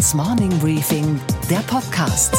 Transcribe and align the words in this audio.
Handelsblatts 0.00 0.14
Morning 0.14 0.58
Briefing, 0.60 1.20
der 1.50 1.58
Podcast. 1.58 2.34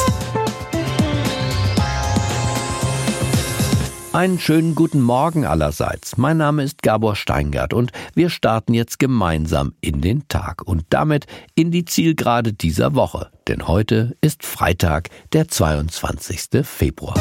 Einen 4.13 4.39
schönen 4.39 4.73
guten 4.73 4.99
Morgen 4.99 5.45
allerseits. 5.45 6.17
Mein 6.17 6.37
Name 6.37 6.63
ist 6.63 6.81
Gabor 6.81 7.15
Steingart 7.15 7.73
und 7.73 7.91
wir 8.15 8.29
starten 8.31 8.73
jetzt 8.73 8.97
gemeinsam 8.97 9.73
in 9.79 10.01
den 10.01 10.27
Tag 10.27 10.63
und 10.63 10.85
damit 10.89 11.27
in 11.53 11.71
die 11.71 11.85
Zielgerade 11.85 12.51
dieser 12.51 12.95
Woche. 12.95 13.29
Denn 13.47 13.67
heute 13.67 14.17
ist 14.21 14.43
Freitag, 14.43 15.09
der 15.33 15.47
22. 15.47 16.65
Februar. 16.65 17.15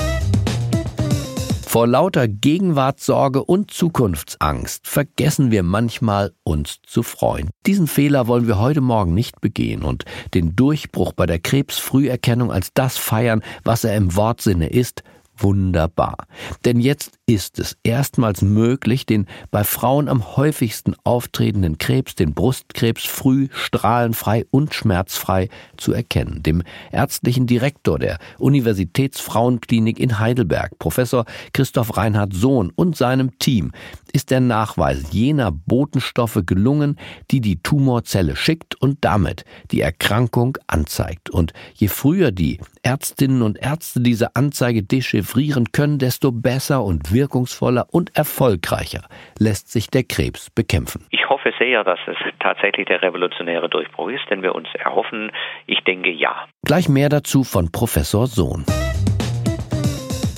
Vor 1.71 1.87
lauter 1.87 2.27
Gegenwartssorge 2.27 3.45
und 3.45 3.70
Zukunftsangst 3.70 4.89
vergessen 4.89 5.52
wir 5.52 5.62
manchmal, 5.62 6.32
uns 6.43 6.80
zu 6.84 7.05
freuen. 7.05 7.50
Diesen 7.64 7.87
Fehler 7.87 8.27
wollen 8.27 8.48
wir 8.48 8.59
heute 8.59 8.80
Morgen 8.80 9.14
nicht 9.14 9.41
begehen 9.41 9.84
und 9.84 10.05
den 10.34 10.56
Durchbruch 10.56 11.12
bei 11.12 11.27
der 11.27 11.38
Krebsfrüherkennung 11.38 12.51
als 12.51 12.70
das 12.74 12.98
feiern, 12.98 13.45
was 13.62 13.84
er 13.84 13.95
im 13.95 14.16
Wortsinne 14.16 14.66
ist, 14.66 15.05
wunderbar. 15.37 16.16
Denn 16.65 16.80
jetzt 16.80 17.20
ist 17.30 17.61
es 17.61 17.77
erstmals 17.84 18.43
möglich, 18.43 19.07
den 19.07 19.27
bei 19.52 19.62
Frauen 19.62 20.09
am 20.09 20.37
häufigsten 20.37 20.97
auftretenden 21.05 21.79
Krebs, 21.79 22.16
den 22.16 22.34
Brustkrebs, 22.34 23.05
früh, 23.05 23.47
strahlenfrei 23.52 24.47
und 24.51 24.75
schmerzfrei 24.75 25.48
zu 25.77 25.93
erkennen. 25.93 26.43
Dem 26.43 26.65
ärztlichen 26.91 27.47
Direktor 27.47 28.01
der 28.01 28.19
Universitätsfrauenklinik 28.38 30.01
in 30.01 30.19
Heidelberg, 30.19 30.77
Professor 30.80 31.24
Christoph 31.52 31.97
Reinhard 31.97 32.35
Sohn 32.35 32.73
und 32.74 32.97
seinem 32.97 33.38
Team 33.38 33.71
ist 34.12 34.30
der 34.30 34.41
Nachweis 34.41 35.12
jener 35.12 35.52
Botenstoffe 35.52 36.43
gelungen, 36.45 36.97
die 37.30 37.41
die 37.41 37.62
Tumorzelle 37.62 38.35
schickt 38.35 38.74
und 38.74 38.99
damit 39.02 39.45
die 39.71 39.80
Erkrankung 39.80 40.59
anzeigt. 40.66 41.30
Und 41.30 41.52
je 41.74 41.87
früher 41.87 42.32
die 42.32 42.59
Ärztinnen 42.82 43.43
und 43.43 43.59
Ärzte 43.59 44.01
diese 44.01 44.35
Anzeige 44.35 44.82
dechiffrieren 44.82 45.71
können, 45.73 45.99
desto 45.99 46.32
besser 46.32 46.82
und 46.82 47.13
wirkungsvoller 47.21 47.87
und 47.93 48.16
erfolgreicher 48.16 49.02
lässt 49.38 49.71
sich 49.71 49.90
der 49.90 50.04
Krebs 50.04 50.49
bekämpfen. 50.51 51.07
Ich 51.10 51.29
hoffe 51.29 51.52
sehr, 51.59 51.85
dass 51.85 51.99
es 52.07 52.16
tatsächlich 52.40 52.87
der 52.87 53.02
revolutionäre 53.02 53.68
Durchbruch 53.68 54.09
ist, 54.09 54.24
den 54.30 54.43
wir 54.43 54.54
uns 54.54 54.68
erhoffen. 54.74 55.30
Ich 55.66 55.80
denke 55.85 56.10
ja. 56.10 56.46
Gleich 56.65 56.88
mehr 56.88 57.10
dazu 57.10 57.45
von 57.45 57.71
Professor 57.71 58.26
Sohn. 58.26 58.65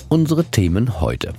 Unsere 0.08 0.44
Themen 0.44 1.00
heute. 1.00 1.33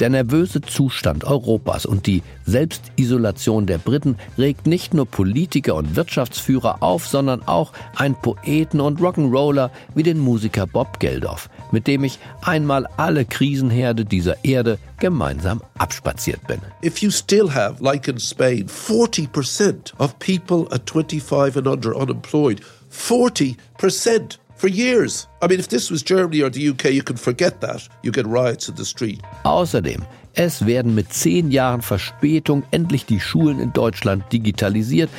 Der 0.00 0.10
nervöse 0.10 0.60
Zustand 0.60 1.24
Europas 1.24 1.84
und 1.84 2.06
die 2.06 2.22
Selbstisolation 2.44 3.66
der 3.66 3.78
Briten 3.78 4.16
regt 4.36 4.66
nicht 4.66 4.94
nur 4.94 5.06
Politiker 5.06 5.74
und 5.74 5.96
Wirtschaftsführer 5.96 6.82
auf, 6.82 7.06
sondern 7.06 7.42
auch 7.48 7.72
einen 7.96 8.14
Poeten 8.14 8.80
und 8.80 9.00
Rock'n'Roller 9.00 9.70
wie 9.96 10.04
den 10.04 10.20
Musiker 10.20 10.68
Bob 10.68 11.00
Geldof, 11.00 11.48
mit 11.72 11.86
dem 11.86 12.04
ich 12.04 12.18
einmal 12.42 12.86
alle 12.96 13.24
Krisenherde 13.24 14.04
dieser 14.04 14.44
Erde 14.44 14.78
gemeinsam 14.98 15.62
abspaziert 15.76 16.46
bin. 16.46 16.60
If 16.82 16.98
you 16.98 17.10
still 17.10 17.50
have, 17.50 17.82
like 17.82 18.08
in 18.08 18.18
Spain, 18.18 18.68
40% 18.68 19.92
of 19.98 20.18
people 20.18 20.66
at 20.72 20.88
25 20.88 21.56
and 21.56 21.66
under 21.66 21.94
unemployed, 21.94 22.60
40% 22.90 24.38
for 24.56 24.68
years. 24.68 25.28
I 25.40 25.46
mean, 25.46 25.60
if 25.60 25.68
this 25.68 25.90
was 25.90 26.02
Germany 26.02 26.42
or 26.42 26.50
the 26.50 26.68
UK, 26.68 26.92
you 26.92 27.02
can 27.02 27.16
forget 27.16 27.60
that. 27.60 27.88
You 28.02 28.10
get 28.12 28.26
riots 28.26 28.68
in 28.68 28.74
the 28.76 28.84
street. 28.84 29.20
Außerdem, 29.44 30.02
es 30.34 30.66
werden 30.66 30.94
mit 30.94 31.12
zehn 31.12 31.50
Jahren 31.50 31.82
Verspätung 31.82 32.64
endlich 32.70 33.06
die 33.06 33.20
Schulen 33.20 33.60
in 33.60 33.72
Deutschland 33.72 34.24
digitalisiert. 34.32 35.10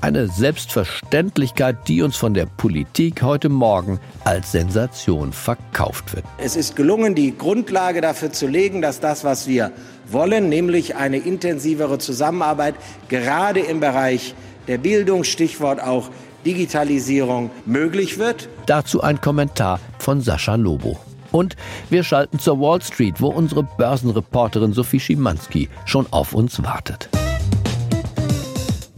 Eine 0.00 0.28
Selbstverständlichkeit, 0.28 1.88
die 1.88 2.02
uns 2.02 2.16
von 2.16 2.32
der 2.32 2.46
Politik 2.46 3.22
heute 3.22 3.48
Morgen 3.48 3.98
als 4.22 4.52
Sensation 4.52 5.32
verkauft 5.32 6.14
wird. 6.14 6.24
Es 6.38 6.54
ist 6.54 6.76
gelungen, 6.76 7.16
die 7.16 7.36
Grundlage 7.36 8.00
dafür 8.00 8.30
zu 8.30 8.46
legen, 8.46 8.80
dass 8.80 9.00
das, 9.00 9.24
was 9.24 9.48
wir 9.48 9.72
wollen, 10.08 10.48
nämlich 10.48 10.94
eine 10.94 11.16
intensivere 11.16 11.98
Zusammenarbeit, 11.98 12.76
gerade 13.08 13.58
im 13.58 13.80
Bereich 13.80 14.36
der 14.68 14.78
Bildung, 14.78 15.24
Stichwort 15.24 15.82
auch 15.82 16.10
Digitalisierung 16.46 17.50
möglich 17.66 18.18
wird. 18.18 18.48
Dazu 18.66 19.00
ein 19.00 19.20
Kommentar 19.20 19.80
von 19.98 20.20
Sascha 20.20 20.54
Lobo. 20.54 20.96
Und 21.32 21.56
wir 21.90 22.04
schalten 22.04 22.38
zur 22.38 22.60
Wall 22.60 22.80
Street, 22.82 23.20
wo 23.20 23.28
unsere 23.28 23.64
Börsenreporterin 23.64 24.72
Sophie 24.72 25.00
Schimanski 25.00 25.68
schon 25.86 26.06
auf 26.12 26.34
uns 26.34 26.62
wartet. 26.62 27.08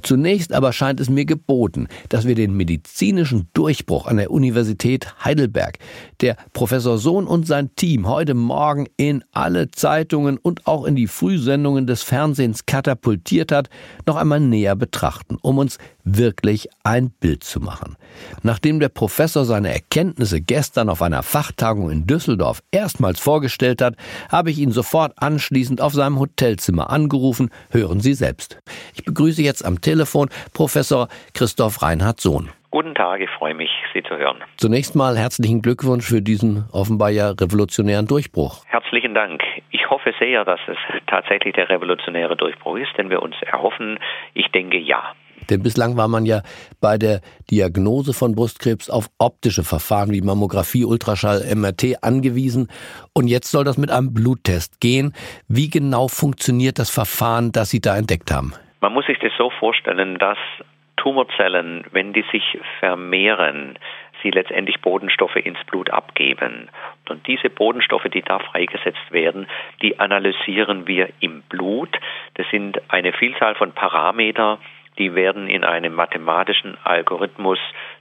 Zunächst 0.03 0.53
aber 0.53 0.73
scheint 0.73 1.01
es 1.01 1.11
mir 1.11 1.25
geboten, 1.25 1.89
dass 2.09 2.27
wir 2.27 2.35
den 2.35 2.57
medizinischen 2.57 3.49
Durchbruch 3.53 4.07
an 4.07 4.17
der 4.17 4.31
Universität 4.31 5.25
Heidelberg, 5.25 5.79
der 6.21 6.37
Professor 6.53 6.99
Sohn 6.99 7.27
und 7.27 7.47
sein 7.47 7.75
Team 7.77 8.09
heute 8.09 8.35
Morgen 8.35 8.87
in 8.97 9.23
alle 9.33 9.71
Zeitungen 9.71 10.39
und 10.39 10.67
auch 10.67 10.85
in 10.85 10.97
die 10.97 11.07
Frühsendungen 11.07 11.87
des 11.87 12.03
Fernsehens 12.03 12.67
katapultiert 12.67 13.53
hat, 13.53 13.69
noch 14.07 14.17
einmal 14.17 14.41
näher 14.41 14.77
betrachten, 14.77 15.37
um 15.43 15.59
uns 15.59 15.79
wirklich 16.05 16.69
ein 16.83 17.11
Bild 17.11 17.45
zu 17.45 17.61
machen. 17.61 17.97
Nachdem 18.43 18.81
der 18.81 18.89
Professor 18.89 19.45
seine 19.45 19.73
Erkenntnisse 19.73 20.41
gestern 20.41 20.89
auf 20.89 21.03
einer 21.03 21.23
Fachtagung 21.23 21.91
in 21.91 22.07
Düsseldorf 22.07 22.63
erstmals 22.71 23.21
vorgestellt 23.21 23.83
hat, 23.83 23.97
habe 24.29 24.51
ich 24.51 24.59
ihn 24.59 24.73
sofort 24.73 25.13
anschließend 25.17 25.81
auf 25.81 25.93
seinem 25.93 26.19
Hotelzimmer 26.19 26.91
angerufen. 26.91 27.51
Hören 27.71 28.01
Sie 28.01 28.15
selbst. 28.15 28.59
Ich 28.95 29.05
begrüße 29.05 29.43
jetzt 29.43 29.65
am 29.65 29.81
Telefon 29.81 29.90
Professor 30.53 31.09
Christoph 31.35 31.83
Reinhard 31.83 32.21
Sohn. 32.21 32.51
Guten 32.73 32.95
Tag, 32.95 33.21
ich 33.21 33.31
freue 33.31 33.55
mich, 33.55 33.71
Sie 33.93 34.03
zu 34.03 34.17
hören. 34.17 34.37
Zunächst 34.57 34.95
mal 34.95 35.19
herzlichen 35.19 35.61
Glückwunsch 35.61 36.09
für 36.09 36.23
diesen 36.23 36.69
offenbar 36.71 37.11
ja 37.11 37.31
revolutionären 37.31 38.07
Durchbruch. 38.07 38.65
Herzlichen 38.67 39.13
Dank. 39.13 39.43
Ich 39.71 39.91
hoffe 39.91 40.13
sehr, 40.21 40.45
dass 40.45 40.61
es 40.69 40.77
tatsächlich 41.09 41.55
der 41.55 41.69
revolutionäre 41.69 42.37
Durchbruch 42.37 42.77
ist, 42.77 42.97
den 42.97 43.11
wir 43.11 43.23
uns 43.23 43.35
erhoffen. 43.43 43.99
Ich 44.35 44.47
denke 44.53 44.79
ja. 44.79 45.15
Denn 45.49 45.65
bislang 45.65 45.97
war 45.97 46.07
man 46.07 46.27
ja 46.27 46.43
bei 46.81 46.97
der 46.97 47.21
Diagnose 47.51 48.13
von 48.13 48.37
Brustkrebs 48.37 48.89
auf 48.89 49.09
optische 49.19 49.65
Verfahren 49.65 50.13
wie 50.13 50.21
Mammographie, 50.21 50.85
Ultraschall, 50.85 51.43
MRT 51.53 52.05
angewiesen. 52.05 52.69
Und 53.13 53.27
jetzt 53.27 53.51
soll 53.51 53.65
das 53.65 53.79
mit 53.79 53.91
einem 53.91 54.15
Bluttest 54.15 54.81
gehen. 54.81 55.13
Wie 55.49 55.69
genau 55.69 56.07
funktioniert 56.07 56.79
das 56.79 56.91
Verfahren, 56.91 57.51
das 57.51 57.71
Sie 57.71 57.81
da 57.81 57.97
entdeckt 57.97 58.31
haben? 58.31 58.55
Man 58.81 58.95
muss 58.95 59.07
sich 59.07 59.19
das 59.19 59.33
so 59.37 59.51
vorstellen, 59.51 60.19
dass 60.19 60.39
Tumorzellen, 60.97 61.85
wenn 61.93 62.13
die 62.13 62.25
sich 62.31 62.59
vermehren, 62.79 63.79
sie 64.23 64.31
letztendlich 64.31 64.81
Bodenstoffe 64.81 65.37
ins 65.37 65.63
Blut 65.65 65.91
abgeben. 65.91 66.69
Und 67.09 67.27
diese 67.27 67.49
Bodenstoffe, 67.49 68.09
die 68.13 68.23
da 68.23 68.39
freigesetzt 68.39 69.11
werden, 69.11 69.47
die 69.81 69.99
analysieren 69.99 70.87
wir 70.87 71.09
im 71.21 71.43
Blut. 71.43 71.99
Das 72.35 72.47
sind 72.51 72.81
eine 72.89 73.13
Vielzahl 73.13 73.55
von 73.55 73.73
Parameter, 73.73 74.59
die 74.99 75.15
werden 75.15 75.49
in 75.49 75.65
einem 75.65 75.95
mathematischen 75.95 76.77
Algorithmus 76.85 77.59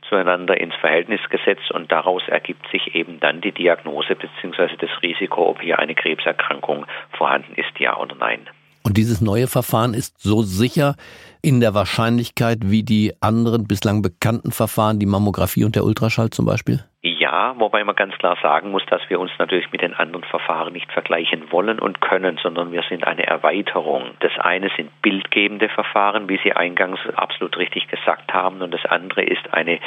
zueinander 0.09 0.59
ins 0.59 0.75
Verhältnis 0.75 1.21
gesetzt 1.29 1.71
und 1.71 1.91
daraus 1.91 2.27
ergibt 2.27 2.67
sich 2.71 2.95
eben 2.95 3.21
dann 3.21 3.39
die 3.39 3.53
Diagnose 3.53 4.15
bzw. 4.15 4.75
das 4.75 4.89
Risiko, 5.01 5.49
ob 5.49 5.61
hier 5.61 5.79
eine 5.79 5.95
Krebserkrankung 5.95 6.85
vorhanden 7.11 7.53
ist, 7.55 7.79
ja 7.79 7.95
oder 7.95 8.15
nein. 8.15 8.45
Und 8.83 8.97
dieses 8.97 9.21
neue 9.21 9.47
Verfahren 9.47 9.93
ist 9.93 10.15
so 10.19 10.41
sicher 10.41 10.95
in 11.41 11.59
der 11.59 11.73
Wahrscheinlichkeit 11.73 12.59
wie 12.69 12.83
die 12.83 13.13
anderen 13.21 13.65
bislang 13.65 14.01
bekannten 14.01 14.51
Verfahren, 14.51 14.99
die 14.99 15.05
Mammographie 15.05 15.63
und 15.63 15.75
der 15.75 15.85
Ultraschall 15.85 16.29
zum 16.29 16.45
Beispiel? 16.45 16.83
Ja, 17.01 17.55
wobei 17.57 17.85
man 17.85 17.95
ganz 17.95 18.17
klar 18.17 18.37
sagen 18.41 18.71
muss, 18.71 18.85
dass 18.87 19.01
wir 19.09 19.21
uns 19.21 19.31
natürlich 19.39 19.71
mit 19.71 19.81
den 19.81 19.93
anderen 19.93 20.25
Verfahren 20.25 20.73
nicht 20.73 20.91
vergleichen 20.91 21.49
wollen 21.49 21.79
und 21.79 22.01
können, 22.01 22.37
sondern 22.43 22.73
wir 22.73 22.83
sind 22.89 23.07
eine 23.07 23.25
Erweiterung. 23.25 24.11
Das 24.19 24.37
eine 24.37 24.69
sind 24.75 24.91
bildgebende 25.01 25.69
Verfahren, 25.69 26.27
wie 26.27 26.41
Sie 26.43 26.51
eingangs 26.51 26.99
absolut 27.15 27.57
richtig 27.57 27.87
gesagt 27.87 28.33
haben, 28.33 28.61
und 28.61 28.73
das 28.73 28.85
andere 28.85 29.23
ist 29.23 29.53
eine 29.53 29.79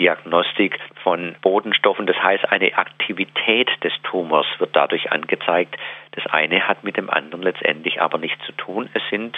Diagnostik 0.00 0.76
von 1.04 1.36
Bodenstoffen. 1.40 2.06
Das 2.06 2.20
heißt, 2.20 2.50
eine 2.50 2.76
Aktivität 2.76 3.70
des 3.84 3.92
Tumors 4.02 4.46
wird 4.58 4.74
dadurch 4.74 5.12
angezeigt. 5.12 5.76
Das 6.16 6.26
eine 6.26 6.66
hat 6.66 6.82
mit 6.82 6.96
dem 6.96 7.10
anderen 7.10 7.42
letztendlich 7.42 8.02
aber 8.02 8.18
nichts 8.18 8.44
zu 8.44 8.50
tun. 8.50 8.90
Es 8.92 9.02
sind 9.08 9.36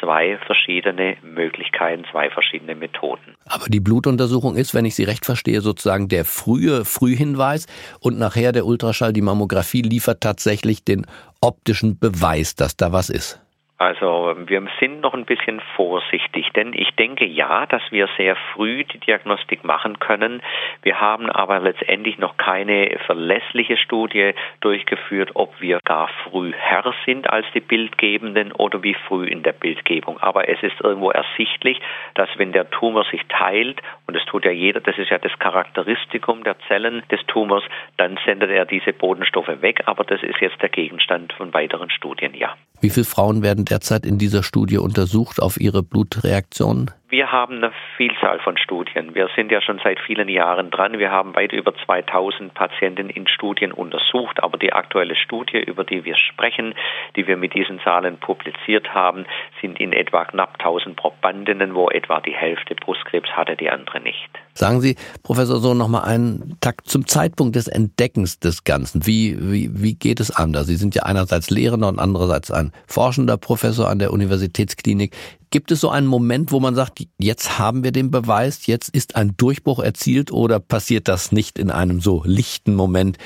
zwei 0.00 0.38
verschiedene 0.46 1.16
Möglichkeiten, 1.22 2.04
zwei 2.10 2.30
verschiedene 2.30 2.74
Methoden. 2.74 3.34
Aber 3.46 3.66
die 3.66 3.80
Blutuntersuchung 3.80 4.56
ist, 4.56 4.74
wenn 4.74 4.84
ich 4.84 4.94
Sie 4.94 5.04
recht 5.04 5.24
verstehe, 5.24 5.60
sozusagen 5.60 6.08
der 6.08 6.24
frühe 6.24 6.84
Frühhinweis 6.84 7.66
und 8.00 8.18
nachher 8.18 8.52
der 8.52 8.66
Ultraschall, 8.66 9.12
die 9.12 9.22
Mammographie 9.22 9.82
liefert 9.82 10.20
tatsächlich 10.20 10.84
den 10.84 11.06
optischen 11.40 11.98
Beweis, 11.98 12.54
dass 12.54 12.76
da 12.76 12.92
was 12.92 13.10
ist. 13.10 13.40
Also 13.78 14.34
wir 14.46 14.66
sind 14.80 15.02
noch 15.02 15.12
ein 15.12 15.26
bisschen 15.26 15.60
vorsichtig, 15.74 16.48
denn 16.56 16.72
ich 16.72 16.92
denke 16.92 17.26
ja, 17.26 17.66
dass 17.66 17.82
wir 17.90 18.08
sehr 18.16 18.34
früh 18.54 18.84
die 18.84 18.98
Diagnostik 18.98 19.64
machen 19.64 19.98
können. 19.98 20.42
Wir 20.82 20.98
haben 20.98 21.28
aber 21.28 21.60
letztendlich 21.60 22.16
noch 22.16 22.38
keine 22.38 22.98
verlässliche 23.04 23.76
Studie 23.76 24.32
durchgeführt, 24.60 25.32
ob 25.34 25.60
wir 25.60 25.80
gar 25.84 26.08
früh 26.24 26.54
Herr 26.56 26.94
sind 27.04 27.28
als 27.28 27.44
die 27.52 27.60
Bildgebenden 27.60 28.52
oder 28.52 28.82
wie 28.82 28.94
früh 28.94 29.26
in 29.26 29.42
der 29.42 29.52
Bildgebung. 29.52 30.18
Aber 30.20 30.48
es 30.48 30.62
ist 30.62 30.80
irgendwo 30.80 31.10
ersichtlich, 31.10 31.78
dass 32.14 32.30
wenn 32.38 32.52
der 32.52 32.70
Tumor 32.70 33.04
sich 33.10 33.20
teilt, 33.28 33.82
und 34.06 34.16
das 34.16 34.24
tut 34.24 34.46
ja 34.46 34.52
jeder, 34.52 34.80
das 34.80 34.96
ist 34.96 35.10
ja 35.10 35.18
das 35.18 35.38
Charakteristikum 35.38 36.44
der 36.44 36.58
Zellen 36.68 37.02
des 37.10 37.20
Tumors, 37.26 37.64
dann 37.98 38.18
sendet 38.24 38.50
er 38.50 38.64
diese 38.64 38.94
Bodenstoffe 38.94 39.60
weg. 39.60 39.82
Aber 39.84 40.04
das 40.04 40.22
ist 40.22 40.40
jetzt 40.40 40.62
der 40.62 40.70
Gegenstand 40.70 41.34
von 41.34 41.52
weiteren 41.52 41.90
Studien, 41.90 42.32
ja. 42.32 42.54
Wie 42.80 42.90
viele 42.90 43.06
Frauen 43.06 43.42
werden 43.42 43.64
derzeit 43.64 44.04
in 44.04 44.18
dieser 44.18 44.42
Studie 44.42 44.78
untersucht 44.78 45.40
auf 45.40 45.58
ihre 45.58 45.82
Blutreaktionen? 45.82 46.90
Wir 47.08 47.32
haben 47.32 47.56
eine 47.56 47.72
Vielzahl 47.96 48.40
von 48.40 48.58
Studien. 48.58 49.14
Wir 49.14 49.28
sind 49.34 49.50
ja 49.50 49.62
schon 49.62 49.80
seit 49.82 49.98
vielen 50.00 50.28
Jahren 50.28 50.70
dran. 50.70 50.98
Wir 50.98 51.10
haben 51.10 51.34
weit 51.34 51.52
über 51.52 51.72
2000 51.86 52.52
Patienten 52.52 53.08
in 53.08 53.26
Studien 53.28 53.72
untersucht. 53.72 54.42
Aber 54.42 54.58
die 54.58 54.72
aktuelle 54.72 55.16
Studie, 55.16 55.58
über 55.58 55.84
die 55.84 56.04
wir 56.04 56.16
sprechen, 56.16 56.74
die 57.14 57.26
wir 57.26 57.36
mit 57.36 57.54
diesen 57.54 57.80
Zahlen 57.80 58.18
publiziert 58.18 58.92
haben, 58.92 59.24
sind 59.60 59.80
in 59.80 59.92
etwa 59.92 60.24
knapp 60.24 60.54
1000 60.58 60.96
Probandinnen, 60.96 61.74
wo 61.74 61.88
etwa 61.88 62.20
die 62.20 62.34
Hälfte 62.34 62.74
Brustkrebs 62.74 63.30
hatte, 63.30 63.56
die 63.56 63.70
andere 63.70 64.00
nicht. 64.00 64.30
Sagen 64.56 64.80
Sie, 64.80 64.96
Professor 65.22 65.60
Sohn, 65.60 65.76
noch 65.76 65.88
mal 65.88 66.04
einen 66.04 66.56
Takt 66.62 66.88
zum 66.88 67.06
Zeitpunkt 67.06 67.56
des 67.56 67.68
Entdeckens 67.68 68.40
des 68.40 68.64
Ganzen. 68.64 69.06
Wie, 69.06 69.36
wie, 69.38 69.70
wie 69.82 69.94
geht 69.94 70.18
es 70.18 70.34
anders? 70.34 70.66
Sie 70.66 70.76
sind 70.76 70.94
ja 70.94 71.02
einerseits 71.02 71.50
Lehrender 71.50 71.88
und 71.88 71.98
andererseits 71.98 72.50
ein 72.50 72.72
forschender 72.86 73.36
Professor 73.36 73.90
an 73.90 73.98
der 73.98 74.14
Universitätsklinik. 74.14 75.14
Gibt 75.50 75.70
es 75.70 75.82
so 75.82 75.90
einen 75.90 76.06
Moment, 76.06 76.52
wo 76.52 76.60
man 76.60 76.74
sagt, 76.74 77.00
jetzt 77.18 77.58
haben 77.58 77.84
wir 77.84 77.92
den 77.92 78.10
Beweis, 78.10 78.66
jetzt 78.66 78.88
ist 78.88 79.14
ein 79.14 79.34
Durchbruch 79.36 79.78
erzielt 79.78 80.32
oder 80.32 80.58
passiert 80.58 81.06
das 81.06 81.32
nicht 81.32 81.58
in 81.58 81.70
einem 81.70 82.00
so 82.00 82.22
lichten 82.24 82.74
Moment, 82.74 83.18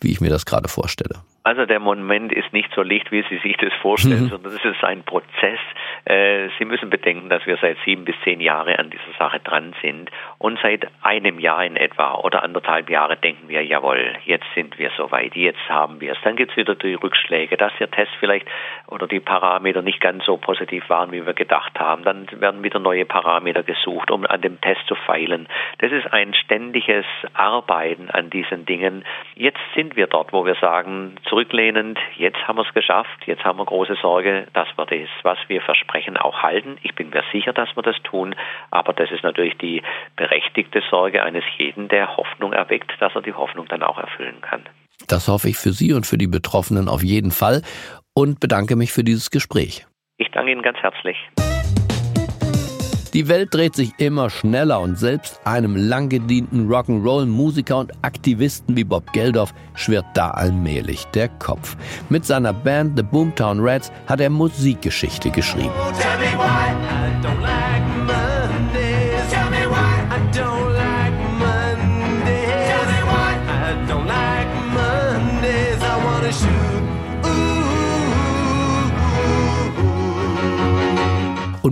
wie 0.00 0.10
ich 0.10 0.22
mir 0.22 0.30
das 0.30 0.46
gerade 0.46 0.68
vorstelle? 0.68 1.16
Also 1.48 1.64
der 1.64 1.80
Moment 1.80 2.30
ist 2.30 2.52
nicht 2.52 2.68
so 2.74 2.82
licht, 2.82 3.10
wie 3.10 3.24
Sie 3.30 3.38
sich 3.38 3.56
das 3.56 3.72
vorstellen, 3.80 4.24
mhm. 4.24 4.28
sondern 4.28 4.52
es 4.52 4.62
ist 4.62 4.84
ein 4.84 5.02
Prozess. 5.02 5.58
Äh, 6.04 6.48
Sie 6.58 6.66
müssen 6.66 6.90
bedenken, 6.90 7.30
dass 7.30 7.46
wir 7.46 7.56
seit 7.62 7.78
sieben 7.86 8.04
bis 8.04 8.16
zehn 8.22 8.42
Jahre 8.42 8.78
an 8.78 8.90
dieser 8.90 9.16
Sache 9.18 9.40
dran 9.40 9.74
sind 9.80 10.10
und 10.38 10.58
seit 10.62 10.86
einem 11.02 11.40
Jahr 11.40 11.64
in 11.64 11.76
etwa 11.76 12.14
oder 12.14 12.44
anderthalb 12.44 12.88
Jahre 12.90 13.16
denken 13.16 13.48
wir, 13.48 13.64
jawohl, 13.64 14.14
jetzt 14.24 14.46
sind 14.54 14.78
wir 14.78 14.90
soweit, 14.96 15.34
jetzt 15.34 15.68
haben 15.68 16.00
wir 16.00 16.12
es. 16.12 16.18
Dann 16.22 16.36
gibt 16.36 16.52
es 16.52 16.56
wieder 16.56 16.76
die 16.76 16.94
Rückschläge, 16.94 17.56
dass 17.56 17.72
der 17.80 17.90
Test 17.90 18.12
vielleicht 18.20 18.46
oder 18.86 19.08
die 19.08 19.20
Parameter 19.20 19.82
nicht 19.82 20.00
ganz 20.00 20.24
so 20.24 20.36
positiv 20.36 20.88
waren, 20.88 21.10
wie 21.10 21.26
wir 21.26 21.34
gedacht 21.34 21.78
haben. 21.80 22.04
Dann 22.04 22.28
werden 22.40 22.62
wieder 22.62 22.78
neue 22.78 23.04
Parameter 23.04 23.64
gesucht, 23.64 24.10
um 24.10 24.24
an 24.26 24.40
dem 24.40 24.60
Test 24.60 24.86
zu 24.86 24.94
feilen. 24.94 25.48
Das 25.78 25.90
ist 25.90 26.12
ein 26.12 26.34
ständiges 26.34 27.04
Arbeiten 27.34 28.10
an 28.10 28.30
diesen 28.30 28.64
Dingen. 28.64 29.04
Jetzt 29.34 29.60
sind 29.74 29.96
wir 29.96 30.06
dort, 30.06 30.32
wo 30.32 30.46
wir 30.46 30.54
sagen, 30.56 31.16
zurück 31.24 31.48
zurücklehnend, 31.48 31.98
jetzt 32.16 32.36
haben 32.46 32.58
wir 32.58 32.66
es 32.66 32.74
geschafft, 32.74 33.26
jetzt 33.26 33.44
haben 33.44 33.58
wir 33.58 33.64
große 33.64 33.96
Sorge, 34.02 34.46
dass 34.52 34.68
wir 34.76 34.86
das, 34.86 35.08
was 35.22 35.38
wir 35.48 35.62
versprechen, 35.62 36.16
auch 36.16 36.42
halten. 36.42 36.78
Ich 36.82 36.94
bin 36.94 37.10
mir 37.10 37.22
sicher, 37.32 37.52
dass 37.52 37.74
wir 37.74 37.82
das 37.82 37.96
tun, 38.02 38.34
aber 38.70 38.92
das 38.92 39.10
ist 39.10 39.22
natürlich 39.22 39.56
die 39.58 39.82
berechtigte 40.28 40.82
Sorge 40.90 41.22
eines 41.22 41.44
jeden, 41.58 41.88
der 41.88 42.16
Hoffnung 42.16 42.52
erweckt, 42.52 42.90
dass 43.00 43.14
er 43.14 43.22
die 43.22 43.32
Hoffnung 43.32 43.66
dann 43.68 43.82
auch 43.82 43.98
erfüllen 43.98 44.40
kann. 44.40 44.62
Das 45.06 45.28
hoffe 45.28 45.48
ich 45.48 45.56
für 45.56 45.72
Sie 45.72 45.92
und 45.92 46.06
für 46.06 46.18
die 46.18 46.26
Betroffenen 46.26 46.88
auf 46.88 47.02
jeden 47.02 47.30
Fall 47.30 47.62
und 48.14 48.40
bedanke 48.40 48.76
mich 48.76 48.92
für 48.92 49.04
dieses 49.04 49.30
Gespräch. 49.30 49.86
Ich 50.18 50.28
danke 50.32 50.52
Ihnen 50.52 50.62
ganz 50.62 50.78
herzlich. 50.78 51.16
Die 53.14 53.26
Welt 53.26 53.54
dreht 53.54 53.74
sich 53.74 53.92
immer 53.98 54.28
schneller 54.28 54.80
und 54.80 54.96
selbst 54.98 55.40
einem 55.46 55.76
lang 55.76 56.10
gedienten 56.10 56.68
Rock'n'Roll-Musiker 56.70 57.78
und 57.78 57.92
Aktivisten 58.02 58.76
wie 58.76 58.84
Bob 58.84 59.12
Geldof 59.12 59.54
schwirrt 59.74 60.06
da 60.14 60.30
allmählich 60.32 61.06
der 61.14 61.28
Kopf. 61.28 61.76
Mit 62.10 62.26
seiner 62.26 62.52
Band 62.52 62.98
The 62.98 63.02
Boomtown 63.02 63.60
Rats 63.60 63.90
hat 64.06 64.20
er 64.20 64.28
Musikgeschichte 64.28 65.30
geschrieben. 65.30 65.72
Und 65.88 65.96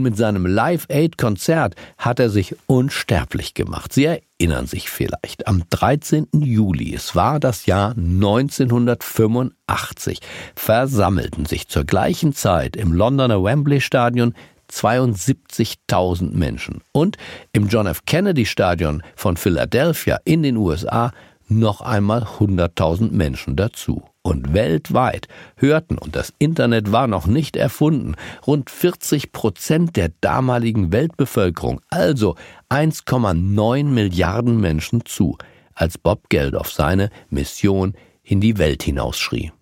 mit 0.07 0.17
seinem 0.17 0.47
Live-Aid-Konzert 0.47 1.75
hat 1.99 2.21
er 2.21 2.31
sich 2.31 2.55
unsterblich 2.67 3.55
gemacht. 3.55 3.93
Sie 3.93 4.05
erinnern 4.05 4.69
sich 4.69 4.89
vielleicht. 4.89 5.49
Am 5.49 5.65
13. 5.69 6.29
Juli, 6.33 6.95
es 6.95 7.17
war 7.17 7.41
das 7.41 7.67
Jahr 7.67 7.91
1985, 7.97 10.21
versammelten 10.55 11.45
sich 11.45 11.67
zur 11.67 11.83
gleichen 11.83 12.35
Zeit 12.35 12.77
im 12.77 12.93
Londoner 12.93 13.43
Wembley 13.43 13.81
Stadion 13.81 14.33
72.000 14.71 16.37
Menschen 16.37 16.83
und 16.93 17.17
im 17.53 17.67
John 17.67 17.89
F. 17.89 18.03
Kennedy 18.07 18.47
Stadion 18.47 19.03
von 19.17 19.37
Philadelphia 19.37 20.21
in 20.25 20.45
den 20.45 20.57
USA 20.57 21.11
noch 21.49 21.81
einmal 21.81 22.29
100.000 22.39 23.11
Menschen 23.11 23.57
dazu. 23.57 24.05
Und 24.27 24.53
weltweit 24.55 25.29
hörten, 25.55 25.99
und 25.99 26.17
das 26.17 26.33
Internet 26.41 26.91
war 26.91 27.07
noch 27.07 27.29
nicht 27.29 27.55
erfunden, 27.55 28.17
rund 28.45 28.71
40 28.71 29.31
Prozent 29.31 29.95
der 29.95 30.11
damaligen 30.21 30.91
Weltbevölkerung, 30.91 31.81
also 31.91 32.35
1,9 32.69 33.85
Milliarden 33.85 34.61
Menschen 34.61 35.05
zu, 35.05 35.39
als 35.75 35.97
Bob 35.97 36.29
Geldof 36.29 36.73
seine 36.73 37.11
Mission 37.31 37.95
in 38.25 38.41
die 38.41 38.59
Welt 38.59 38.83
hinausschrie. 38.83 39.53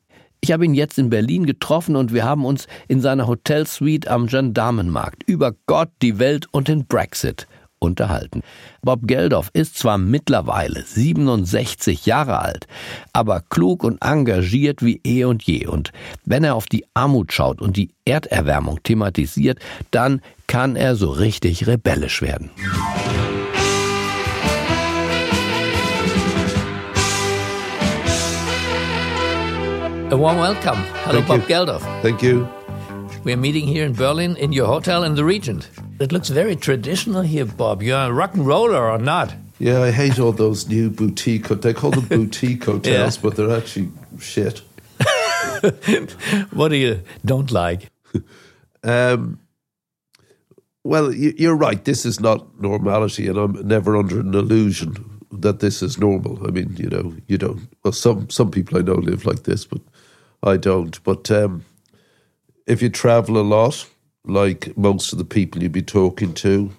Ich 0.40 0.50
habe 0.50 0.64
ihn 0.64 0.72
jetzt 0.72 0.98
in 0.98 1.10
Berlin 1.10 1.44
getroffen 1.44 1.94
und 1.94 2.14
wir 2.14 2.24
haben 2.24 2.46
uns 2.46 2.66
in 2.88 3.02
seiner 3.02 3.26
Hotelsuite 3.26 4.10
am 4.10 4.28
Gendarmenmarkt 4.28 5.24
über 5.28 5.52
Gott, 5.66 5.90
die 6.00 6.18
Welt 6.18 6.46
und 6.52 6.68
den 6.68 6.86
Brexit 6.86 7.46
unterhalten. 7.84 8.42
Bob 8.82 9.00
Geldof 9.04 9.50
ist 9.52 9.78
zwar 9.78 9.98
mittlerweile 9.98 10.82
67 10.82 12.06
Jahre 12.06 12.40
alt, 12.40 12.66
aber 13.12 13.42
klug 13.48 13.84
und 13.84 14.02
engagiert 14.02 14.82
wie 14.82 15.00
eh 15.04 15.24
und 15.24 15.42
je. 15.44 15.66
Und 15.66 15.92
wenn 16.24 16.44
er 16.44 16.54
auf 16.54 16.66
die 16.66 16.84
Armut 16.94 17.32
schaut 17.32 17.60
und 17.60 17.76
die 17.76 17.90
Erderwärmung 18.04 18.82
thematisiert, 18.82 19.58
dann 19.90 20.20
kann 20.46 20.76
er 20.76 20.96
so 20.96 21.10
richtig 21.10 21.66
rebellisch 21.66 22.22
werden. 22.22 22.50
A 30.14 30.16
warm 30.16 30.38
welcome. 30.38 30.84
Hello, 31.06 31.20
Thank 31.22 31.26
Bob 31.26 31.40
you. 31.40 31.46
Geldof. 31.48 31.82
Thank 32.02 32.22
you. 32.22 32.46
We're 33.24 33.36
meeting 33.36 33.66
here 33.66 33.84
in 33.84 33.94
Berlin 33.94 34.36
in 34.36 34.52
your 34.52 34.66
hotel 34.66 35.02
in 35.02 35.16
the 35.16 35.24
Regent. 35.24 35.70
It 36.00 36.12
looks 36.12 36.28
very 36.28 36.56
traditional 36.56 37.22
here, 37.22 37.44
Bob. 37.44 37.82
You're 37.82 37.98
a 37.98 38.12
rock 38.12 38.34
and 38.34 38.46
roller 38.46 38.90
or 38.90 38.98
not? 38.98 39.34
Yeah, 39.58 39.80
I 39.82 39.90
hate 39.92 40.18
all 40.18 40.32
those 40.32 40.68
new 40.68 40.90
boutique. 40.90 41.48
They 41.48 41.72
call 41.72 41.90
them 41.92 42.06
boutique 42.08 42.64
hotels, 42.64 43.16
Yeah. 43.16 43.22
but 43.22 43.36
they're 43.36 43.56
actually 43.56 43.90
shit. 44.18 44.62
what 46.52 46.68
do 46.68 46.76
you 46.76 47.00
don't 47.24 47.50
like? 47.50 47.90
Um, 48.86 49.38
well, 50.84 51.10
you- 51.10 51.32
you're 51.38 51.56
right. 51.56 51.82
This 51.82 52.04
is 52.04 52.20
not 52.20 52.60
normality, 52.60 53.26
and 53.28 53.38
I'm 53.38 53.66
never 53.66 53.96
under 53.96 54.20
an 54.20 54.34
illusion 54.34 54.94
that 55.32 55.60
this 55.60 55.82
is 55.82 55.96
normal. 55.96 56.46
I 56.46 56.50
mean, 56.50 56.76
you 56.78 56.90
know, 56.90 57.14
you 57.26 57.38
don't. 57.38 57.62
Well, 57.82 57.92
some 57.92 58.28
some 58.28 58.50
people 58.50 58.76
I 58.76 58.82
know 58.82 58.96
live 58.96 59.24
like 59.24 59.44
this, 59.44 59.64
but 59.64 59.80
I 60.42 60.58
don't. 60.58 61.02
But 61.02 61.30
um, 61.30 61.64
if 62.66 62.82
you 62.82 62.90
travel 62.90 63.38
a 63.38 63.46
lot, 63.56 63.86
like 64.26 64.76
most 64.76 65.12
of 65.12 65.18
the 65.18 65.24
people 65.24 65.62
you'd 65.62 65.72
be 65.72 65.82
talking 65.82 66.32
to, 66.34 66.70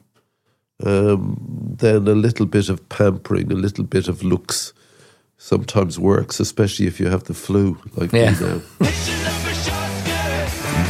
um, 0.83 1.37
then 1.77 2.07
a 2.07 2.13
little 2.15 2.45
bit 2.45 2.69
of 2.69 2.87
pampering, 2.89 3.51
a 3.51 3.55
little 3.55 3.83
bit 3.83 4.07
of 4.07 4.23
looks, 4.23 4.73
sometimes 5.37 5.99
works, 5.99 6.39
especially 6.39 6.87
if 6.87 6.99
you 6.99 7.07
have 7.09 7.23
the 7.25 7.33
flu, 7.33 7.77
like 7.95 8.11
Yeah. 8.13 8.31
me 8.31 8.39
now. 8.39 8.61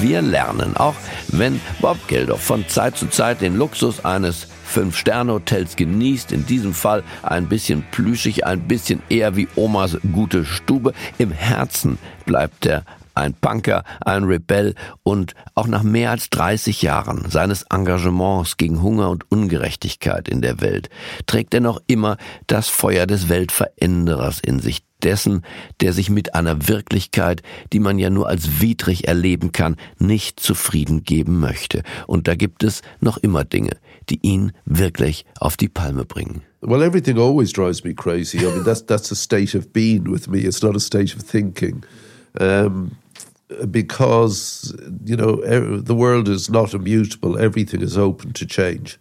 Wir 0.02 0.22
lernen, 0.22 0.76
auch 0.78 0.96
wenn 1.30 1.60
Bob 1.82 1.98
Geldof 2.08 2.42
von 2.42 2.68
Zeit 2.68 2.98
zu 2.98 3.08
Zeit 3.10 3.42
den 3.42 3.56
Luxus 3.58 4.04
eines 4.06 4.48
Fünf-Sterne-Hotels 4.66 5.76
genießt, 5.78 6.32
in 6.32 6.46
diesem 6.46 6.74
Fall 6.74 7.04
ein 7.24 7.48
bisschen 7.48 7.84
plüschig, 7.92 8.46
ein 8.46 8.68
bisschen 8.68 9.02
eher 9.10 9.36
wie 9.36 9.48
Omas 9.56 9.98
gute 10.14 10.46
Stube, 10.46 10.94
im 11.18 11.32
Herzen 11.32 11.98
bleibt 12.26 12.66
er 12.66 12.84
ein 13.16 13.34
Punker, 13.34 13.84
ein 14.02 14.26
Rebell 14.26 14.76
und 15.04 15.34
auch 15.56 15.68
nach 15.68 15.84
mehr 15.84 16.12
als 16.12 16.30
30 16.30 16.82
Jahren 16.82 17.30
seines 17.30 17.64
Engagements 17.64 18.58
gegen 18.58 18.82
Hunger 18.82 19.10
und 19.10 19.30
Ungerechtigkeit 19.32 20.28
in 20.28 20.42
der 20.42 20.62
Welt 20.62 20.90
trägt 21.26 21.54
er 21.54 21.62
noch 21.62 21.82
immer 21.88 22.18
das 22.48 22.70
Feuer 22.70 23.08
des 23.08 23.30
Weltveränderers 23.30 24.40
in 24.40 24.60
sich, 24.60 24.84
dessen, 25.04 25.44
der 25.82 25.94
sich 25.94 26.10
mit 26.10 26.36
einer 26.36 26.68
Wirklichkeit, 26.68 27.42
die 27.74 27.80
man 27.80 28.00
ja 28.00 28.10
nur 28.10 28.28
als 28.28 28.62
widrig 28.62 29.08
erleben 29.08 29.52
kann, 29.52 29.76
nicht 30.00 30.40
zufrieden 30.40 31.04
geben 31.04 31.40
möchte. 31.40 31.84
Und 32.08 32.28
da 32.28 32.36
gibt 32.36 32.64
es 32.64 32.82
noch 33.00 33.18
immer 33.18 33.46
Dinge, 33.46 33.78
die 34.10 34.20
ihn 34.22 34.52
wirklich 34.66 35.26
auf 35.40 35.58
die 35.58 35.70
Palme 35.70 36.06
bringen. 36.06 36.42
Well, 36.62 36.82
everything 36.82 37.20
always 37.20 37.54
drives 37.54 37.84
me 37.84 37.94
crazy. 37.94 38.40
I 38.40 38.46
mean, 38.46 38.64
that's 38.64 38.84
that's 38.84 39.12
a 39.12 39.16
state 39.16 39.56
of 39.56 39.72
being 39.72 40.12
with 40.12 40.28
me. 40.28 40.40
It's 40.40 40.64
not 40.64 40.76
a 40.76 40.80
state 40.80 41.16
of 41.16 41.24
thinking. 41.24 41.84
Um, 42.40 42.98
because 43.70 44.76
you 45.06 45.16
know 45.16 45.36
the 45.80 45.96
world 45.96 46.28
is 46.28 46.50
not 46.50 46.74
immutable 46.74 47.38
everything 47.38 47.82
is 47.82 47.98
open 47.98 48.34
to 48.34 48.46
change 48.46 48.98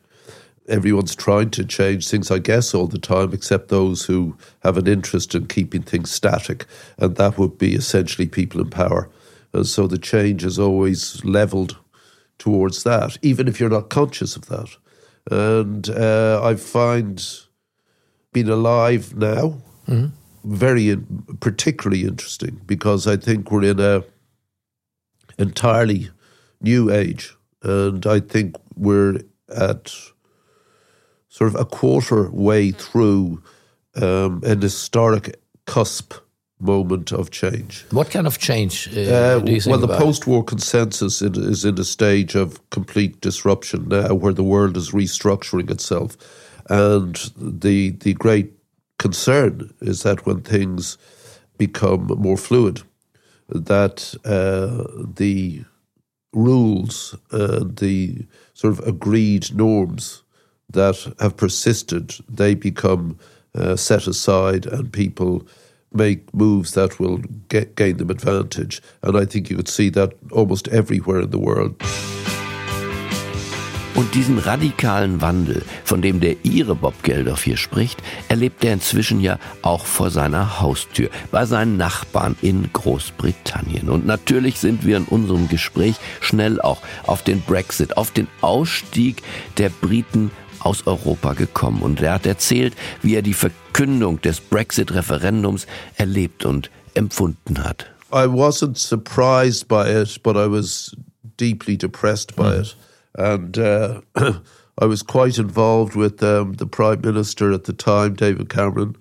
everyone's 0.68 1.14
trying 1.14 1.50
to 1.50 1.64
change 1.64 2.08
things, 2.08 2.30
I 2.30 2.38
guess, 2.38 2.74
all 2.74 2.86
the 2.86 2.98
time, 2.98 3.32
except 3.32 3.68
those 3.68 4.04
who 4.04 4.36
have 4.62 4.76
an 4.78 4.86
interest 4.86 5.34
in 5.34 5.46
keeping 5.46 5.82
things 5.82 6.10
static, 6.10 6.66
and 6.98 7.16
that 7.16 7.38
would 7.38 7.58
be 7.58 7.74
essentially 7.74 8.28
people 8.28 8.60
in 8.60 8.70
power. 8.70 9.10
And 9.52 9.66
so 9.66 9.86
the 9.86 9.98
change 9.98 10.44
is 10.44 10.58
always 10.58 11.24
leveled 11.24 11.78
towards 12.38 12.82
that, 12.84 13.18
even 13.22 13.46
if 13.46 13.60
you're 13.60 13.70
not 13.70 13.90
conscious 13.90 14.36
of 14.36 14.46
that. 14.46 14.76
And 15.30 15.88
uh, 15.90 16.40
I 16.42 16.56
find 16.56 17.24
being 18.32 18.48
alive 18.48 19.16
now 19.16 19.62
mm-hmm. 19.86 20.06
very, 20.44 20.90
in, 20.90 21.06
particularly 21.40 22.04
interesting 22.04 22.60
because 22.66 23.06
I 23.06 23.16
think 23.16 23.50
we're 23.50 23.64
in 23.64 23.80
a 23.80 24.02
entirely 25.38 26.10
new 26.60 26.90
age, 26.90 27.34
and 27.62 28.06
I 28.06 28.20
think 28.20 28.56
we're 28.76 29.20
at 29.54 29.92
sort 31.28 31.54
of 31.54 31.60
a 31.60 31.64
quarter 31.64 32.30
way 32.30 32.70
through 32.70 33.42
um, 33.96 34.42
an 34.44 34.62
historic 34.62 35.40
cusp 35.66 36.14
moment 36.60 37.12
of 37.12 37.30
change. 37.30 37.84
What 37.90 38.10
kind 38.10 38.26
of 38.26 38.38
change? 38.38 38.88
Uh, 38.96 39.00
uh, 39.00 39.58
well, 39.66 39.78
the 39.78 39.96
post-war 39.98 40.44
consensus 40.44 41.20
is 41.20 41.64
in 41.64 41.78
a 41.78 41.84
stage 41.84 42.34
of 42.34 42.58
complete 42.70 43.20
disruption 43.20 43.88
now, 43.88 44.14
where 44.14 44.32
the 44.32 44.44
world 44.44 44.76
is 44.76 44.90
restructuring 44.90 45.70
itself, 45.70 46.16
and 46.70 47.16
the 47.36 47.90
the 47.90 48.14
great 48.14 48.52
concern 48.98 49.74
is 49.80 50.02
that 50.02 50.24
when 50.26 50.40
things 50.40 50.96
become 51.58 52.06
more 52.06 52.36
fluid, 52.36 52.82
that 53.48 54.14
uh, 54.24 54.84
the 55.16 55.64
rules, 56.32 57.14
and 57.30 57.76
the 57.76 58.26
sort 58.54 58.72
of 58.72 58.86
agreed 58.86 59.54
norms 59.54 60.22
that 60.70 61.14
have 61.20 61.36
persisted, 61.36 62.14
they 62.28 62.54
become 62.54 63.18
uh, 63.54 63.76
set 63.76 64.06
aside 64.06 64.66
and 64.66 64.92
people 64.92 65.46
make 65.92 66.34
moves 66.34 66.72
that 66.72 66.98
will 66.98 67.18
get, 67.48 67.76
gain 67.76 67.96
them 67.98 68.10
advantage. 68.10 68.82
And 69.02 69.16
I 69.16 69.24
think 69.24 69.48
you 69.48 69.56
could 69.56 69.68
see 69.68 69.90
that 69.90 70.12
almost 70.32 70.66
everywhere 70.68 71.20
in 71.20 71.30
the 71.30 71.38
world. 71.38 71.80
Und 73.94 74.14
diesen 74.16 74.38
radikalen 74.38 75.20
Wandel, 75.20 75.62
von 75.84 76.02
dem 76.02 76.18
der 76.18 76.44
Ihre 76.44 76.74
Bob 76.74 77.04
Geldof 77.04 77.44
hier 77.44 77.56
spricht, 77.56 78.02
erlebt 78.28 78.64
er 78.64 78.72
inzwischen 78.72 79.20
ja 79.20 79.38
auch 79.62 79.86
vor 79.86 80.10
seiner 80.10 80.60
Haustür, 80.60 81.10
bei 81.30 81.46
seinen 81.46 81.76
Nachbarn 81.76 82.34
in 82.42 82.72
Großbritannien. 82.72 83.88
Und 83.88 84.04
natürlich 84.04 84.58
sind 84.58 84.84
wir 84.84 84.96
in 84.96 85.04
unserem 85.04 85.48
Gespräch 85.48 85.94
schnell 86.20 86.60
auch 86.60 86.80
auf 87.06 87.22
den 87.22 87.40
Brexit, 87.42 87.96
auf 87.96 88.10
den 88.10 88.26
Ausstieg 88.40 89.22
der 89.58 89.68
Briten 89.68 90.32
aus 90.58 90.86
Europa 90.86 91.34
gekommen 91.34 91.82
und 91.82 92.00
er 92.00 92.14
hat 92.14 92.26
erzählt, 92.26 92.74
wie 93.02 93.14
er 93.14 93.22
die 93.22 93.34
Verkündung 93.34 94.20
des 94.22 94.40
Brexit-Referendums 94.40 95.66
erlebt 95.96 96.44
und 96.44 96.70
empfunden 96.94 97.62
hat. 97.62 97.86
I 98.12 98.26
wasn't 98.26 98.76
surprised 98.76 99.68
by 99.68 99.88
it, 99.88 100.22
but 100.22 100.36
I 100.36 100.50
was 100.50 100.96
deeply 101.38 101.76
depressed 101.76 102.34
by 102.34 102.42
mm. 102.44 102.60
it. 102.60 102.76
And 103.14 103.56
uh, 103.58 104.00
I 104.78 104.86
was 104.86 105.02
quite 105.02 105.38
involved 105.38 105.94
with 105.94 106.22
um, 106.22 106.54
the 106.54 106.66
Prime 106.66 107.00
Minister 107.00 107.52
at 107.52 107.64
the 107.64 107.72
time, 107.72 108.14
David 108.14 108.48
Cameron. 108.48 108.96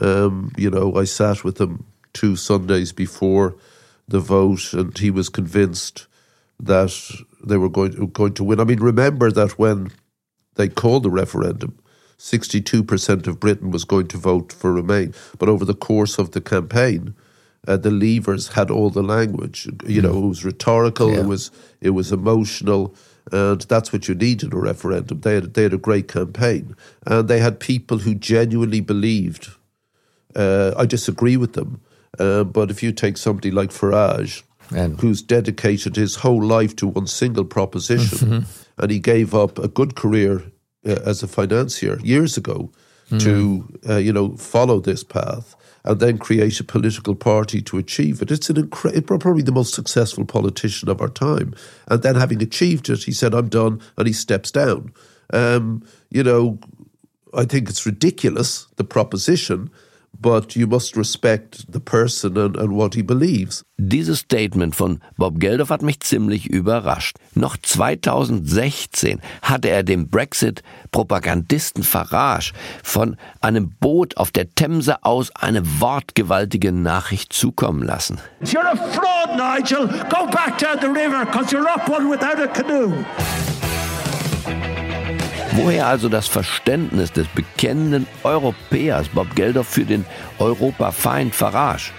Um, 0.00 0.52
you 0.56 0.70
know, 0.70 0.96
I 0.96 1.04
sat 1.04 1.44
with 1.44 1.60
him 1.60 1.84
two 2.12 2.36
Sundays 2.36 2.92
before 2.92 3.56
the 4.06 4.20
vote, 4.20 4.72
and 4.72 4.96
he 4.98 5.10
was 5.10 5.28
convinced 5.28 6.06
that 6.60 6.92
they 7.44 7.56
were 7.56 7.68
going, 7.68 7.92
going 8.10 8.34
to 8.34 8.44
win. 8.44 8.60
I 8.60 8.64
mean, 8.64 8.80
remember 8.80 9.30
that 9.30 9.58
when 9.58 9.90
they 10.56 10.68
called 10.68 11.02
the 11.02 11.10
referendum, 11.10 11.78
62% 12.18 13.26
of 13.26 13.40
Britain 13.40 13.70
was 13.70 13.84
going 13.84 14.08
to 14.08 14.16
vote 14.16 14.52
for 14.52 14.72
Remain. 14.72 15.14
But 15.38 15.48
over 15.48 15.64
the 15.64 15.74
course 15.74 16.18
of 16.18 16.30
the 16.30 16.40
campaign, 16.40 17.14
uh, 17.66 17.76
the 17.76 17.90
Leavers 17.90 18.52
had 18.52 18.70
all 18.70 18.90
the 18.90 19.02
language. 19.02 19.68
You 19.86 20.02
know, 20.02 20.24
it 20.24 20.28
was 20.28 20.44
rhetorical, 20.44 21.12
yeah. 21.12 21.20
it 21.20 21.26
was 21.26 21.50
it 21.80 21.90
was 21.90 22.12
emotional, 22.12 22.94
and 23.34 23.62
that's 23.62 23.92
what 23.92 24.06
you 24.06 24.14
need 24.14 24.44
in 24.44 24.52
a 24.52 24.56
referendum. 24.56 25.20
They 25.20 25.34
had 25.34 25.54
they 25.54 25.64
had 25.64 25.74
a 25.74 25.78
great 25.78 26.06
campaign, 26.06 26.76
and 27.04 27.28
they 27.28 27.40
had 27.40 27.58
people 27.58 27.98
who 27.98 28.14
genuinely 28.14 28.80
believed. 28.80 29.50
Uh, 30.36 30.72
I 30.76 30.86
disagree 30.86 31.36
with 31.36 31.54
them, 31.54 31.80
uh, 32.18 32.44
but 32.44 32.70
if 32.70 32.82
you 32.82 32.92
take 32.92 33.16
somebody 33.16 33.50
like 33.50 33.70
Farage, 33.70 34.42
and 34.74 35.00
who's 35.00 35.20
dedicated 35.20 35.96
his 35.96 36.16
whole 36.16 36.42
life 36.42 36.76
to 36.76 36.86
one 36.86 37.08
single 37.08 37.44
proposition, 37.44 38.18
mm-hmm. 38.18 38.82
and 38.82 38.90
he 38.90 39.00
gave 39.00 39.34
up 39.34 39.58
a 39.58 39.68
good 39.68 39.96
career 39.96 40.44
uh, 40.86 41.00
as 41.04 41.22
a 41.22 41.28
financier 41.28 41.98
years 42.02 42.36
ago 42.36 42.70
mm. 43.10 43.20
to 43.20 43.78
uh, 43.88 43.96
you 43.96 44.12
know 44.12 44.36
follow 44.36 44.80
this 44.80 45.04
path 45.04 45.56
and 45.84 46.00
then 46.00 46.16
create 46.16 46.58
a 46.60 46.64
political 46.64 47.14
party 47.14 47.60
to 47.60 47.76
achieve 47.76 48.22
it. 48.22 48.30
It's 48.30 48.48
an 48.48 48.56
incre- 48.56 49.06
probably 49.06 49.42
the 49.42 49.52
most 49.52 49.74
successful 49.74 50.24
politician 50.24 50.88
of 50.88 51.00
our 51.00 51.10
time. 51.10 51.54
And 51.88 52.02
then 52.02 52.14
having 52.14 52.42
achieved 52.42 52.88
it, 52.88 53.04
he 53.04 53.12
said, 53.12 53.34
"I'm 53.34 53.48
done," 53.48 53.80
and 53.96 54.06
he 54.06 54.12
steps 54.12 54.50
down. 54.50 54.92
Um, 55.32 55.84
you 56.10 56.22
know, 56.22 56.58
I 57.34 57.44
think 57.44 57.68
it's 57.68 57.86
ridiculous 57.86 58.66
the 58.76 58.84
proposition 58.84 59.70
but 60.20 60.56
you 60.56 60.66
must 60.66 60.96
respect 60.96 61.70
the 61.70 61.80
person 61.80 62.36
and, 62.36 62.56
and 62.56 62.76
what 62.76 62.94
he 62.94 63.02
believes. 63.02 63.64
Dieses 63.76 64.20
Statement 64.20 64.76
von 64.76 65.00
Bob 65.16 65.40
Geldof 65.40 65.70
hat 65.70 65.82
mich 65.82 66.00
ziemlich 66.00 66.48
überrascht. 66.48 67.16
Noch 67.34 67.56
2016 67.56 69.20
hatte 69.42 69.68
er 69.68 69.82
dem 69.82 70.08
Brexit-Propagandisten 70.08 71.82
Farage 71.82 72.52
von 72.82 73.16
einem 73.40 73.74
Boot 73.80 74.16
auf 74.16 74.30
der 74.30 74.54
Themse 74.54 75.02
aus 75.02 75.34
eine 75.34 75.62
wortgewaltige 75.80 76.70
Nachricht 76.70 77.32
zukommen 77.32 77.82
lassen. 77.82 78.18
You're 78.44 78.64
a 78.64 78.76
fraud, 78.76 79.36
Nigel. 79.36 79.88
Go 80.08 80.26
back 80.30 80.58
down 80.58 80.78
the 80.80 80.88
river, 80.88 81.26
cause 81.26 81.50
you're 81.50 81.66
up 81.68 81.88
one 81.88 82.08
without 82.08 82.40
a 82.40 82.46
canoe. 82.46 83.04
Woher 85.56 85.86
also 85.86 86.08
das 86.08 86.26
Verständnis 86.26 87.12
des 87.12 87.28
bekennenden 87.28 88.08
Europäers 88.24 89.08
Bob 89.08 89.36
Geldof 89.36 89.68
für 89.68 89.84
den 89.84 90.04
Europafeind 90.40 91.32
Farage? 91.32 91.92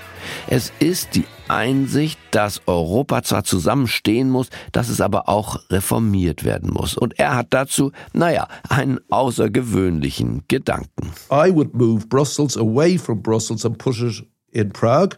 Es 0.47 0.73
ist 0.79 1.15
die 1.15 1.23
Einsicht, 1.47 2.19
dass 2.31 2.61
Europa 2.67 3.23
zwar 3.23 3.45
zusammenstehen 3.45 4.29
muss, 4.29 4.49
dass 4.73 4.89
es 4.89 4.99
aber 4.99 5.29
auch 5.29 5.57
reformiert 5.69 6.43
werden 6.43 6.71
muss. 6.73 6.97
Und 6.97 7.17
er 7.17 7.35
hat 7.35 7.53
dazu, 7.53 7.93
naja, 8.11 8.49
einen 8.67 8.99
außergewöhnlichen 9.09 10.43
Gedanken. 10.49 11.13
I 11.31 11.49
would 11.53 11.73
move 11.73 12.07
Brussels 12.07 12.57
away 12.57 12.97
from 12.97 13.21
Brussels 13.21 13.65
and 13.65 13.77
put 13.77 14.01
it 14.01 14.25
in 14.51 14.73
Prague. 14.73 15.17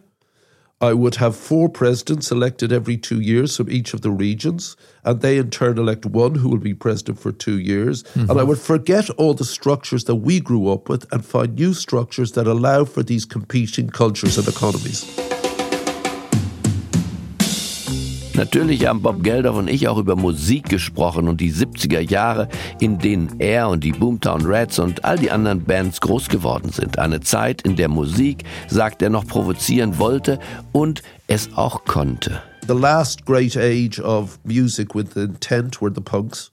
I 0.79 0.93
would 0.93 1.15
have 1.15 1.36
four 1.36 1.69
presidents 1.69 2.29
elected 2.29 2.72
every 2.72 2.98
two 2.98 3.19
years 3.19 3.57
from 3.57 3.69
each 3.69 3.96
of 3.96 4.01
the 4.01 4.12
regions, 4.12 4.77
and 5.03 5.22
they 5.22 5.39
in 5.39 5.50
turn 5.50 5.79
elect 5.79 6.05
one 6.05 6.36
who 6.36 6.50
will 6.50 6.60
be 6.60 6.75
president 6.75 7.19
for 7.19 7.31
two 7.31 7.57
years. 7.57 8.03
Mm-hmm. 8.03 8.29
And 8.29 8.39
I 8.39 8.43
would 8.43 8.60
forget 8.60 9.10
all 9.12 9.34
the 9.34 9.43
structures 9.43 10.03
that 10.03 10.15
we 10.15 10.39
grew 10.39 10.69
up 10.72 10.88
with 10.88 11.12
and 11.12 11.25
find 11.25 11.55
new 11.55 11.74
structures 11.74 12.34
that 12.34 12.46
allow 12.46 12.86
for 12.86 13.01
these 13.01 13.25
competing 13.25 13.89
cultures 13.89 14.38
and 14.38 14.48
economies. 14.48 15.03
Natürlich 18.38 18.86
haben 18.86 19.01
Bob 19.01 19.24
Geldof 19.24 19.58
und 19.58 19.67
ich 19.67 19.88
auch 19.88 19.98
über 19.98 20.15
Musik 20.15 20.70
gesprochen 20.70 21.27
und 21.27 21.41
die 21.41 21.51
70er 21.51 22.00
Jahre, 22.00 22.48
in 22.79 23.00
denen 23.00 23.39
er 23.39 23.67
und 23.67 23.84
die 23.84 23.94
Boomtown 23.94 24.46
Rats 24.46 24.77
und 24.77 25.03
all 25.03 25.17
die 25.17 25.32
anderen 25.32 25.63
Bands 25.63 26.00
groß 26.01 26.29
geworden 26.29 26.72
sind. 26.72 27.00
Eine 27.00 27.22
Zeit, 27.22 27.63
in 27.63 27.75
der 27.75 27.89
Musik, 27.89 28.44
sagt 28.67 29.01
er, 29.01 29.10
noch 29.10 29.25
provozieren 29.25 29.98
wollte 29.98 30.38
und 30.72 31.01
es 31.25 31.50
auch 31.56 31.84
konnte. 31.86 32.39
The 32.67 32.75
last 32.75 33.25
great 33.25 33.58
age 33.58 34.00
of 34.00 34.38
music 34.44 34.94
with 34.94 35.15
intent 35.15 35.82
were 35.82 35.91
the 35.91 36.01
punks. 36.01 36.51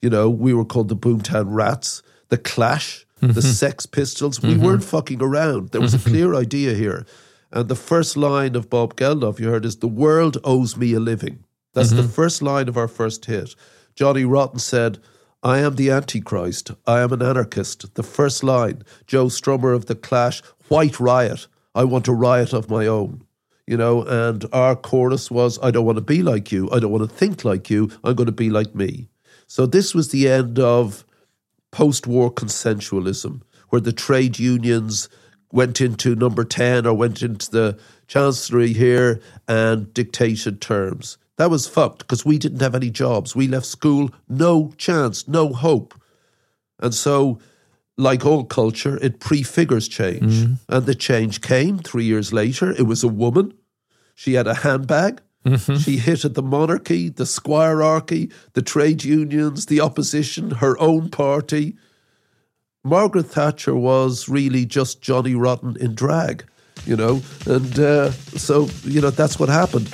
You 0.00 0.08
know, 0.08 0.30
we 0.30 0.56
were 0.56 0.66
called 0.66 0.88
the 0.88 0.96
Boomtown 0.96 1.48
Rats, 1.48 2.02
the 2.30 2.38
Clash, 2.38 3.06
the 3.20 3.26
mm-hmm. 3.26 3.40
Sex 3.40 3.86
Pistols. 3.86 4.40
We 4.42 4.54
mm-hmm. 4.54 4.64
weren't 4.64 4.84
fucking 4.84 5.20
around. 5.20 5.72
There 5.72 5.82
was 5.82 5.92
a 5.92 5.98
clear 5.98 6.34
idea 6.34 6.72
here. 6.72 7.04
And 7.52 7.68
the 7.68 7.76
first 7.76 8.16
line 8.16 8.56
of 8.56 8.68
Bob 8.68 8.96
Geldof 8.96 9.38
you 9.38 9.48
heard 9.48 9.64
is, 9.64 9.76
The 9.76 9.88
world 9.88 10.38
owes 10.44 10.76
me 10.76 10.92
a 10.94 11.00
living. 11.00 11.44
That's 11.74 11.90
mm-hmm. 11.90 12.02
the 12.02 12.08
first 12.08 12.42
line 12.42 12.68
of 12.68 12.76
our 12.76 12.88
first 12.88 13.24
hit. 13.26 13.54
Johnny 13.94 14.24
Rotten 14.24 14.58
said, 14.58 14.98
I 15.42 15.58
am 15.58 15.76
the 15.76 15.90
Antichrist. 15.90 16.72
I 16.86 17.00
am 17.00 17.12
an 17.12 17.22
anarchist. 17.22 17.94
The 17.94 18.02
first 18.02 18.42
line. 18.42 18.82
Joe 19.06 19.26
Strummer 19.26 19.74
of 19.74 19.86
The 19.86 19.94
Clash, 19.94 20.42
White 20.68 20.98
Riot. 20.98 21.46
I 21.74 21.84
want 21.84 22.08
a 22.08 22.12
riot 22.12 22.52
of 22.52 22.70
my 22.70 22.86
own. 22.86 23.22
You 23.66 23.76
know, 23.76 24.02
and 24.02 24.44
our 24.52 24.74
chorus 24.74 25.30
was, 25.30 25.58
I 25.62 25.70
don't 25.70 25.84
want 25.84 25.96
to 25.96 26.02
be 26.02 26.22
like 26.22 26.50
you. 26.50 26.70
I 26.70 26.78
don't 26.78 26.90
want 26.90 27.08
to 27.08 27.16
think 27.16 27.44
like 27.44 27.68
you. 27.68 27.90
I'm 28.02 28.14
going 28.14 28.26
to 28.26 28.32
be 28.32 28.50
like 28.50 28.74
me. 28.74 29.08
So 29.46 29.66
this 29.66 29.94
was 29.94 30.08
the 30.08 30.28
end 30.28 30.58
of 30.58 31.04
post 31.70 32.06
war 32.06 32.32
consensualism, 32.32 33.42
where 33.68 33.80
the 33.80 33.92
trade 33.92 34.38
unions 34.38 35.08
went 35.52 35.80
into 35.80 36.14
number 36.14 36.44
10 36.44 36.86
or 36.86 36.94
went 36.94 37.22
into 37.22 37.50
the 37.50 37.78
chancellery 38.06 38.72
here 38.72 39.20
and 39.48 39.92
dictated 39.94 40.60
terms. 40.60 41.18
That 41.36 41.50
was 41.50 41.68
fucked 41.68 41.98
because 41.98 42.24
we 42.24 42.38
didn't 42.38 42.60
have 42.60 42.74
any 42.74 42.90
jobs. 42.90 43.36
We 43.36 43.46
left 43.46 43.66
school, 43.66 44.10
no 44.28 44.72
chance, 44.78 45.28
no 45.28 45.52
hope. 45.52 45.94
And 46.80 46.94
so, 46.94 47.38
like 47.98 48.24
all 48.24 48.44
culture, 48.44 48.98
it 49.02 49.20
prefigures 49.20 49.88
change. 49.88 50.32
Mm-hmm. 50.32 50.54
And 50.68 50.86
the 50.86 50.94
change 50.94 51.40
came 51.40 51.78
three 51.78 52.04
years 52.04 52.32
later. 52.32 52.70
It 52.70 52.86
was 52.86 53.04
a 53.04 53.08
woman. 53.08 53.54
She 54.14 54.34
had 54.34 54.46
a 54.46 54.54
handbag. 54.54 55.20
Mm-hmm. 55.44 55.76
She 55.76 55.98
hit 55.98 56.24
at 56.24 56.34
the 56.34 56.42
monarchy, 56.42 57.08
the 57.08 57.24
squirearchy, 57.24 58.32
the 58.54 58.62
trade 58.62 59.04
unions, 59.04 59.66
the 59.66 59.80
opposition, 59.80 60.50
her 60.52 60.78
own 60.80 61.08
party. 61.10 61.76
Margaret 62.86 63.24
Thatcher 63.24 63.74
was 63.74 64.28
really 64.28 64.64
just 64.64 65.00
Johnny 65.00 65.34
Rotten 65.34 65.76
in 65.80 65.96
drag, 65.96 66.44
you 66.84 66.96
know, 66.96 67.20
and 67.44 67.78
uh, 67.80 68.12
so, 68.12 68.68
you 68.84 69.00
know, 69.00 69.10
that's 69.10 69.40
what 69.40 69.48
happened. 69.48 69.90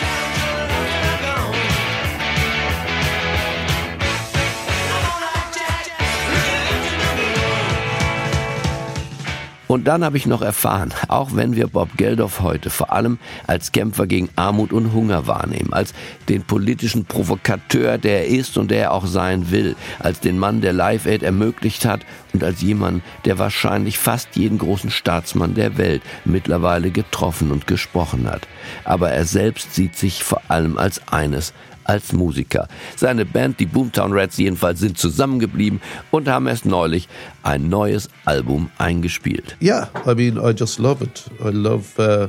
Und 9.72 9.84
dann 9.84 10.04
habe 10.04 10.18
ich 10.18 10.26
noch 10.26 10.42
erfahren, 10.42 10.92
auch 11.08 11.30
wenn 11.34 11.56
wir 11.56 11.66
Bob 11.66 11.96
Geldof 11.96 12.42
heute 12.42 12.68
vor 12.68 12.92
allem 12.92 13.18
als 13.46 13.72
Kämpfer 13.72 14.06
gegen 14.06 14.28
Armut 14.36 14.70
und 14.70 14.92
Hunger 14.92 15.26
wahrnehmen, 15.26 15.72
als 15.72 15.94
den 16.28 16.42
politischen 16.42 17.06
Provokateur, 17.06 17.96
der 17.96 18.26
er 18.26 18.26
ist 18.26 18.58
und 18.58 18.70
der 18.70 18.82
er 18.82 18.92
auch 18.92 19.06
sein 19.06 19.50
will, 19.50 19.74
als 19.98 20.20
den 20.20 20.38
Mann, 20.38 20.60
der 20.60 20.74
Live 20.74 21.06
Aid 21.06 21.22
ermöglicht 21.22 21.86
hat 21.86 22.02
und 22.34 22.44
als 22.44 22.60
jemand, 22.60 23.02
der 23.24 23.38
wahrscheinlich 23.38 23.98
fast 23.98 24.36
jeden 24.36 24.58
großen 24.58 24.90
Staatsmann 24.90 25.54
der 25.54 25.78
Welt 25.78 26.02
mittlerweile 26.26 26.90
getroffen 26.90 27.50
und 27.50 27.66
gesprochen 27.66 28.28
hat. 28.28 28.46
Aber 28.84 29.10
er 29.10 29.24
selbst 29.24 29.74
sieht 29.74 29.96
sich 29.96 30.22
vor 30.22 30.42
allem 30.48 30.76
als 30.76 31.00
eines, 31.08 31.54
als 31.84 32.12
Musiker. 32.12 32.68
Seine 32.96 33.24
Band, 33.24 33.60
die 33.60 33.66
Boomtown 33.66 34.12
Rats 34.12 34.36
jedenfalls, 34.36 34.80
sind 34.80 34.98
zusammengeblieben 34.98 35.80
und 36.10 36.28
haben 36.28 36.46
erst 36.46 36.66
neulich 36.66 37.08
ein 37.42 37.68
neues 37.68 38.08
Album 38.24 38.70
eingespielt. 38.78 39.56
Yeah, 39.60 39.88
I 40.06 40.14
mean, 40.14 40.38
I 40.38 40.52
just 40.56 40.78
love 40.78 41.02
it. 41.02 41.24
I 41.40 41.50
love, 41.50 41.98
uh, 41.98 42.28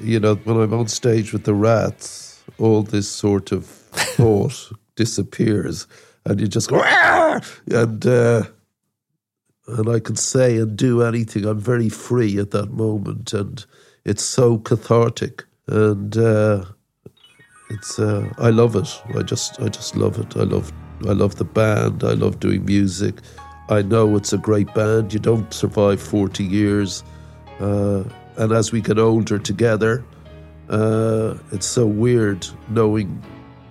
you 0.00 0.18
know, 0.20 0.36
when 0.44 0.56
I'm 0.56 0.72
on 0.72 0.88
stage 0.88 1.32
with 1.32 1.44
the 1.44 1.54
Rats, 1.54 2.42
all 2.58 2.82
this 2.82 3.08
sort 3.08 3.52
of 3.52 3.66
thought 4.16 4.72
disappears, 4.96 5.86
and 6.24 6.40
you 6.40 6.48
just 6.48 6.68
go, 6.68 6.80
Aah! 6.80 7.40
and 7.70 8.06
uh, 8.06 8.42
and 9.66 9.88
I 9.88 10.00
can 10.00 10.16
say 10.16 10.58
and 10.58 10.76
do 10.76 11.02
anything. 11.02 11.44
I'm 11.46 11.60
very 11.60 11.88
free 11.88 12.38
at 12.38 12.50
that 12.50 12.70
moment, 12.72 13.32
and 13.32 13.64
it's 14.04 14.24
so 14.24 14.58
cathartic. 14.58 15.44
And 15.66 16.16
uh, 16.16 16.64
it's 17.74 17.98
uh, 17.98 18.32
I 18.38 18.50
love 18.50 18.76
it. 18.76 19.02
I 19.16 19.22
just 19.22 19.60
I 19.60 19.68
just 19.68 19.96
love 19.96 20.18
it. 20.18 20.36
I 20.36 20.44
love 20.44 20.72
I 21.06 21.12
love 21.12 21.36
the 21.36 21.44
band. 21.44 22.04
I 22.04 22.12
love 22.12 22.40
doing 22.40 22.64
music. 22.64 23.16
I 23.68 23.82
know 23.82 24.16
it's 24.16 24.32
a 24.32 24.38
great 24.38 24.72
band. 24.74 25.12
You 25.12 25.20
don't 25.20 25.52
survive 25.52 26.00
forty 26.00 26.44
years, 26.44 27.02
uh, 27.60 28.04
and 28.36 28.52
as 28.52 28.72
we 28.72 28.80
get 28.80 28.98
older 28.98 29.38
together, 29.38 30.04
uh, 30.68 31.36
it's 31.52 31.66
so 31.66 31.86
weird 31.86 32.46
knowing 32.68 33.22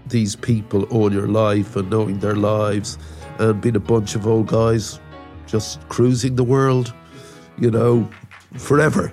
these 0.08 0.36
people 0.36 0.84
all 0.86 1.12
your 1.12 1.28
life 1.28 1.76
and 1.76 1.90
knowing 1.90 2.20
their 2.20 2.36
lives 2.36 2.98
and 3.40 3.62
being 3.62 3.76
a 3.76 3.80
bunch 3.80 4.16
of 4.16 4.28
old 4.28 4.48
guys 4.48 5.00
just 5.48 5.88
cruising 5.90 6.36
the 6.36 6.44
world, 6.44 6.94
you 7.58 7.72
know, 7.72 8.08
forever. 8.58 9.12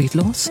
Street 0.00 0.14
los? 0.14 0.50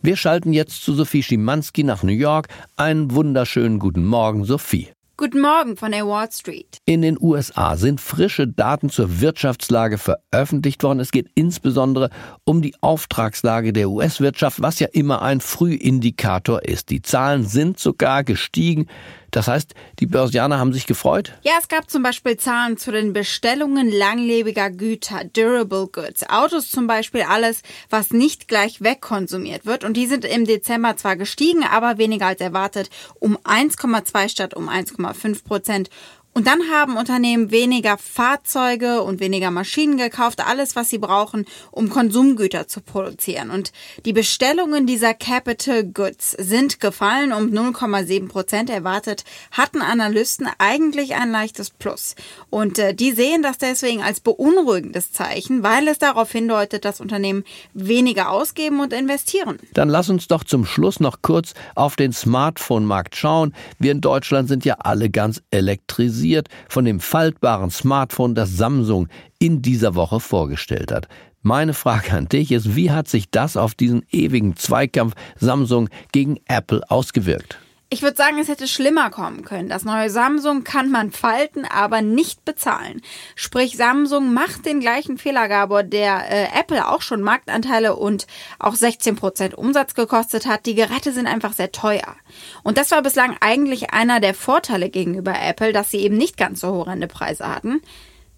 Wir 0.00 0.16
schalten 0.16 0.54
jetzt 0.54 0.82
zu 0.82 0.94
Sophie 0.94 1.22
Schimanski 1.22 1.84
nach 1.84 2.02
New 2.02 2.12
York. 2.12 2.48
Einen 2.76 3.10
wunderschönen 3.10 3.78
guten 3.78 4.06
Morgen, 4.06 4.46
Sophie. 4.46 4.88
Guten 5.18 5.42
Morgen 5.42 5.76
von 5.76 5.92
der 5.92 6.06
Wall 6.06 6.30
Street. 6.32 6.78
In 6.86 7.02
den 7.02 7.18
USA 7.20 7.76
sind 7.76 8.00
frische 8.00 8.48
Daten 8.48 8.88
zur 8.88 9.20
Wirtschaftslage 9.20 9.98
veröffentlicht 9.98 10.82
worden. 10.82 11.00
Es 11.00 11.10
geht 11.10 11.28
insbesondere 11.34 12.08
um 12.44 12.62
die 12.62 12.74
Auftragslage 12.80 13.74
der 13.74 13.90
US-Wirtschaft, 13.90 14.62
was 14.62 14.78
ja 14.78 14.86
immer 14.92 15.20
ein 15.20 15.42
Frühindikator 15.42 16.62
ist. 16.62 16.88
Die 16.88 17.02
Zahlen 17.02 17.44
sind 17.44 17.78
sogar 17.78 18.24
gestiegen. 18.24 18.86
Das 19.30 19.46
heißt, 19.46 19.74
die 19.98 20.06
Börsianer 20.06 20.58
haben 20.58 20.72
sich 20.72 20.86
gefreut? 20.86 21.34
Ja, 21.42 21.52
es 21.60 21.68
gab 21.68 21.90
zum 21.90 22.02
Beispiel 22.02 22.36
Zahlen 22.36 22.78
zu 22.78 22.92
den 22.92 23.12
Bestellungen 23.12 23.90
langlebiger 23.90 24.70
Güter, 24.70 25.24
Durable 25.24 25.88
Goods, 25.88 26.28
Autos 26.28 26.70
zum 26.70 26.86
Beispiel, 26.86 27.22
alles, 27.22 27.62
was 27.90 28.10
nicht 28.10 28.48
gleich 28.48 28.80
wegkonsumiert 28.80 29.66
wird. 29.66 29.84
Und 29.84 29.96
die 29.96 30.06
sind 30.06 30.24
im 30.24 30.46
Dezember 30.46 30.96
zwar 30.96 31.16
gestiegen, 31.16 31.62
aber 31.62 31.98
weniger 31.98 32.26
als 32.26 32.40
erwartet, 32.40 32.88
um 33.18 33.36
1,2 33.38 34.28
statt 34.28 34.54
um 34.54 34.68
1,5 34.68 35.44
Prozent. 35.44 35.90
Und 36.38 36.46
dann 36.46 36.70
haben 36.70 36.96
Unternehmen 36.96 37.50
weniger 37.50 37.98
Fahrzeuge 37.98 39.02
und 39.02 39.18
weniger 39.18 39.50
Maschinen 39.50 39.96
gekauft, 39.96 40.38
alles, 40.46 40.76
was 40.76 40.88
sie 40.88 40.98
brauchen, 40.98 41.46
um 41.72 41.90
Konsumgüter 41.90 42.68
zu 42.68 42.80
produzieren. 42.80 43.50
Und 43.50 43.72
die 44.04 44.12
Bestellungen 44.12 44.86
dieser 44.86 45.14
Capital 45.14 45.82
Goods 45.82 46.36
sind 46.38 46.78
gefallen 46.78 47.32
um 47.32 47.46
0,7 47.46 48.28
Prozent. 48.28 48.70
Erwartet 48.70 49.24
hatten 49.50 49.82
Analysten 49.82 50.48
eigentlich 50.58 51.16
ein 51.16 51.32
leichtes 51.32 51.70
Plus. 51.70 52.14
Und 52.50 52.78
äh, 52.78 52.94
die 52.94 53.10
sehen 53.10 53.42
das 53.42 53.58
deswegen 53.58 54.04
als 54.04 54.20
beunruhigendes 54.20 55.10
Zeichen, 55.10 55.64
weil 55.64 55.88
es 55.88 55.98
darauf 55.98 56.30
hindeutet, 56.30 56.84
dass 56.84 57.00
Unternehmen 57.00 57.42
weniger 57.74 58.30
ausgeben 58.30 58.78
und 58.78 58.92
investieren. 58.92 59.58
Dann 59.74 59.88
lass 59.88 60.08
uns 60.08 60.28
doch 60.28 60.44
zum 60.44 60.66
Schluss 60.66 61.00
noch 61.00 61.20
kurz 61.20 61.54
auf 61.74 61.96
den 61.96 62.12
Smartphone-Markt 62.12 63.16
schauen. 63.16 63.52
Wir 63.80 63.90
in 63.90 64.00
Deutschland 64.00 64.48
sind 64.48 64.64
ja 64.64 64.74
alle 64.74 65.10
ganz 65.10 65.42
elektrisiert 65.50 66.27
inspiriert 66.28 66.48
von 66.68 66.84
dem 66.84 67.00
faltbaren 67.00 67.70
Smartphone, 67.70 68.34
das 68.34 68.56
Samsung 68.56 69.08
in 69.38 69.62
dieser 69.62 69.94
Woche 69.94 70.20
vorgestellt 70.20 70.92
hat. 70.92 71.08
Meine 71.42 71.72
Frage 71.72 72.12
an 72.12 72.28
dich 72.28 72.52
ist, 72.52 72.76
wie 72.76 72.90
hat 72.90 73.08
sich 73.08 73.30
das 73.30 73.56
auf 73.56 73.74
diesen 73.74 74.04
ewigen 74.10 74.56
Zweikampf 74.56 75.14
Samsung 75.36 75.88
gegen 76.12 76.38
Apple 76.46 76.82
ausgewirkt? 76.90 77.58
Ich 77.90 78.02
würde 78.02 78.18
sagen, 78.18 78.38
es 78.38 78.48
hätte 78.48 78.68
schlimmer 78.68 79.08
kommen 79.08 79.46
können. 79.46 79.70
Das 79.70 79.82
neue 79.82 80.10
Samsung 80.10 80.62
kann 80.62 80.90
man 80.90 81.10
falten, 81.10 81.64
aber 81.64 82.02
nicht 82.02 82.44
bezahlen. 82.44 83.00
Sprich, 83.34 83.78
Samsung 83.78 84.34
macht 84.34 84.66
den 84.66 84.80
gleichen 84.80 85.16
Fehler, 85.16 85.48
Gabor, 85.48 85.84
der 85.84 86.30
äh, 86.30 86.60
Apple 86.60 86.86
auch 86.86 87.00
schon 87.00 87.22
Marktanteile 87.22 87.96
und 87.96 88.26
auch 88.58 88.74
16% 88.74 89.54
Umsatz 89.54 89.94
gekostet 89.94 90.44
hat. 90.44 90.66
Die 90.66 90.74
Geräte 90.74 91.12
sind 91.12 91.26
einfach 91.26 91.54
sehr 91.54 91.72
teuer. 91.72 92.14
Und 92.62 92.76
das 92.76 92.90
war 92.90 93.00
bislang 93.00 93.38
eigentlich 93.40 93.90
einer 93.90 94.20
der 94.20 94.34
Vorteile 94.34 94.90
gegenüber 94.90 95.34
Apple, 95.40 95.72
dass 95.72 95.90
sie 95.90 96.00
eben 96.00 96.18
nicht 96.18 96.36
ganz 96.36 96.60
so 96.60 96.68
horrende 96.68 97.08
Preise 97.08 97.48
hatten. 97.48 97.80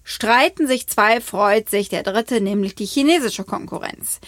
Streiten 0.05 0.69
sich 0.69 0.87
zwei, 0.87 1.21
freut 1.21 1.69
sich 1.69 1.89
der 1.89 2.05
dritte, 2.05 2.41
nämlich 2.41 2.77
die 2.77 2.87
chinesische 2.87 3.45
Konkurrenz. 3.45 4.21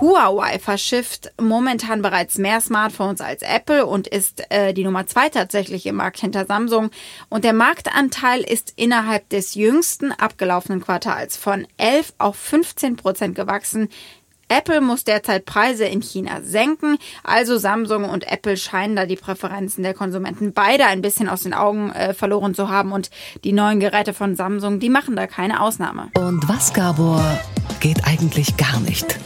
Huawei 0.00 0.58
verschifft 0.58 1.32
momentan 1.40 2.02
bereits 2.02 2.36
mehr 2.36 2.60
Smartphones 2.60 3.20
als 3.20 3.42
Apple 3.42 3.86
und 3.86 4.08
ist 4.08 4.42
äh, 4.50 4.74
die 4.74 4.84
Nummer 4.84 5.06
zwei 5.06 5.28
tatsächlich 5.28 5.86
im 5.86 5.96
Markt 5.96 6.18
hinter 6.18 6.46
Samsung. 6.46 6.90
Und 7.28 7.44
der 7.44 7.52
Marktanteil 7.52 8.40
ist 8.40 8.72
innerhalb 8.76 9.28
des 9.28 9.54
jüngsten 9.54 10.10
abgelaufenen 10.12 10.80
Quartals 10.80 11.36
von 11.36 11.66
11 11.76 12.14
auf 12.18 12.36
15 12.36 12.96
Prozent 12.96 13.34
gewachsen. 13.34 13.88
Apple 14.48 14.80
muss 14.80 15.04
derzeit 15.04 15.46
Preise 15.46 15.84
in 15.84 16.02
China 16.02 16.40
senken, 16.42 16.98
also 17.22 17.56
Samsung 17.56 18.04
und 18.04 18.30
Apple 18.30 18.58
scheinen 18.58 18.94
da 18.94 19.06
die 19.06 19.16
Präferenzen 19.16 19.82
der 19.82 19.94
Konsumenten 19.94 20.52
beide 20.52 20.84
ein 20.86 21.00
bisschen 21.00 21.28
aus 21.30 21.44
den 21.44 21.54
Augen 21.54 21.90
äh, 21.92 22.12
verloren 22.12 22.54
zu 22.54 22.68
haben 22.68 22.92
und 22.92 23.10
die 23.42 23.52
neuen 23.52 23.80
Geräte 23.80 24.12
von 24.12 24.36
Samsung, 24.36 24.80
die 24.80 24.90
machen 24.90 25.16
da 25.16 25.26
keine 25.26 25.62
Ausnahme. 25.62 26.10
Und 26.14 26.46
was, 26.46 26.74
Gabor, 26.74 27.24
geht 27.80 28.04
eigentlich 28.04 28.56
gar 28.58 28.80
nicht? 28.80 29.18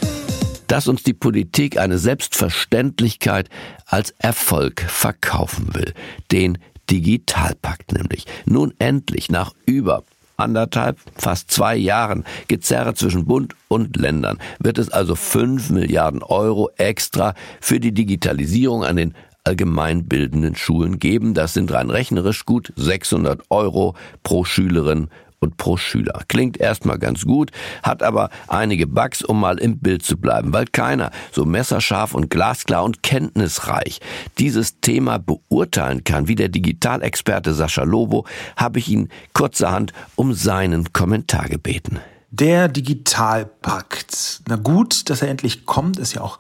Dass 0.79 0.87
uns 0.87 1.03
die 1.03 1.13
Politik 1.13 1.77
eine 1.77 1.99
Selbstverständlichkeit 1.99 3.49
als 3.85 4.15
Erfolg 4.19 4.81
verkaufen 4.83 5.75
will. 5.75 5.93
Den 6.31 6.59
Digitalpakt 6.89 7.91
nämlich. 7.91 8.27
Nun 8.45 8.73
endlich 8.79 9.29
nach 9.29 9.55
über 9.67 10.05
anderthalb, 10.37 11.01
fast 11.17 11.51
zwei 11.51 11.75
Jahren 11.75 12.23
Gezerre 12.47 12.95
zwischen 12.95 13.25
Bund 13.25 13.57
und 13.67 13.97
Ländern 13.97 14.39
wird 14.61 14.79
es 14.79 14.89
also 14.89 15.17
fünf 15.17 15.71
Milliarden 15.71 16.23
Euro 16.23 16.71
extra 16.77 17.35
für 17.61 17.81
die 17.81 17.91
Digitalisierung 17.91 18.85
an 18.85 18.95
den 18.95 19.15
allgemeinbildenden 19.43 20.55
Schulen 20.55 21.01
geben. 21.01 21.35
Das 21.35 21.55
sind 21.55 21.73
rein 21.73 21.91
rechnerisch 21.91 22.45
gut 22.45 22.73
600 22.77 23.43
Euro 23.51 23.97
pro 24.23 24.45
Schülerin 24.45 25.09
und 25.41 25.57
pro 25.57 25.77
Schüler. 25.77 26.23
Klingt 26.29 26.59
erstmal 26.59 26.99
ganz 26.99 27.25
gut, 27.25 27.51
hat 27.83 28.03
aber 28.03 28.31
einige 28.47 28.87
Bugs, 28.87 29.23
um 29.23 29.41
mal 29.41 29.59
im 29.59 29.79
Bild 29.79 30.03
zu 30.03 30.17
bleiben, 30.17 30.53
weil 30.53 30.67
keiner 30.67 31.11
so 31.33 31.45
messerscharf 31.45 32.15
und 32.15 32.31
glasklar 32.31 32.85
und 32.85 33.03
kenntnisreich 33.03 34.01
dieses 34.39 34.81
Thema 34.81 35.19
beurteilen 35.19 36.05
kann 36.05 36.29
wie 36.29 36.35
der 36.35 36.49
Digitalexperte 36.49 37.55
Sascha 37.55 37.85
Lobo, 37.85 38.27
habe 38.57 38.79
ich 38.79 38.89
ihn 38.89 39.09
kurzerhand 39.33 39.93
um 40.17 40.33
seinen 40.33 40.93
Kommentar 40.93 41.49
gebeten. 41.49 42.01
Der 42.31 42.69
Digitalpakt. 42.69 44.43
Na 44.49 44.57
gut, 44.57 45.09
dass 45.09 45.23
er 45.23 45.29
endlich 45.29 45.65
kommt, 45.65 45.99
ist 45.99 46.15
ja 46.15 46.21
auch 46.21 46.39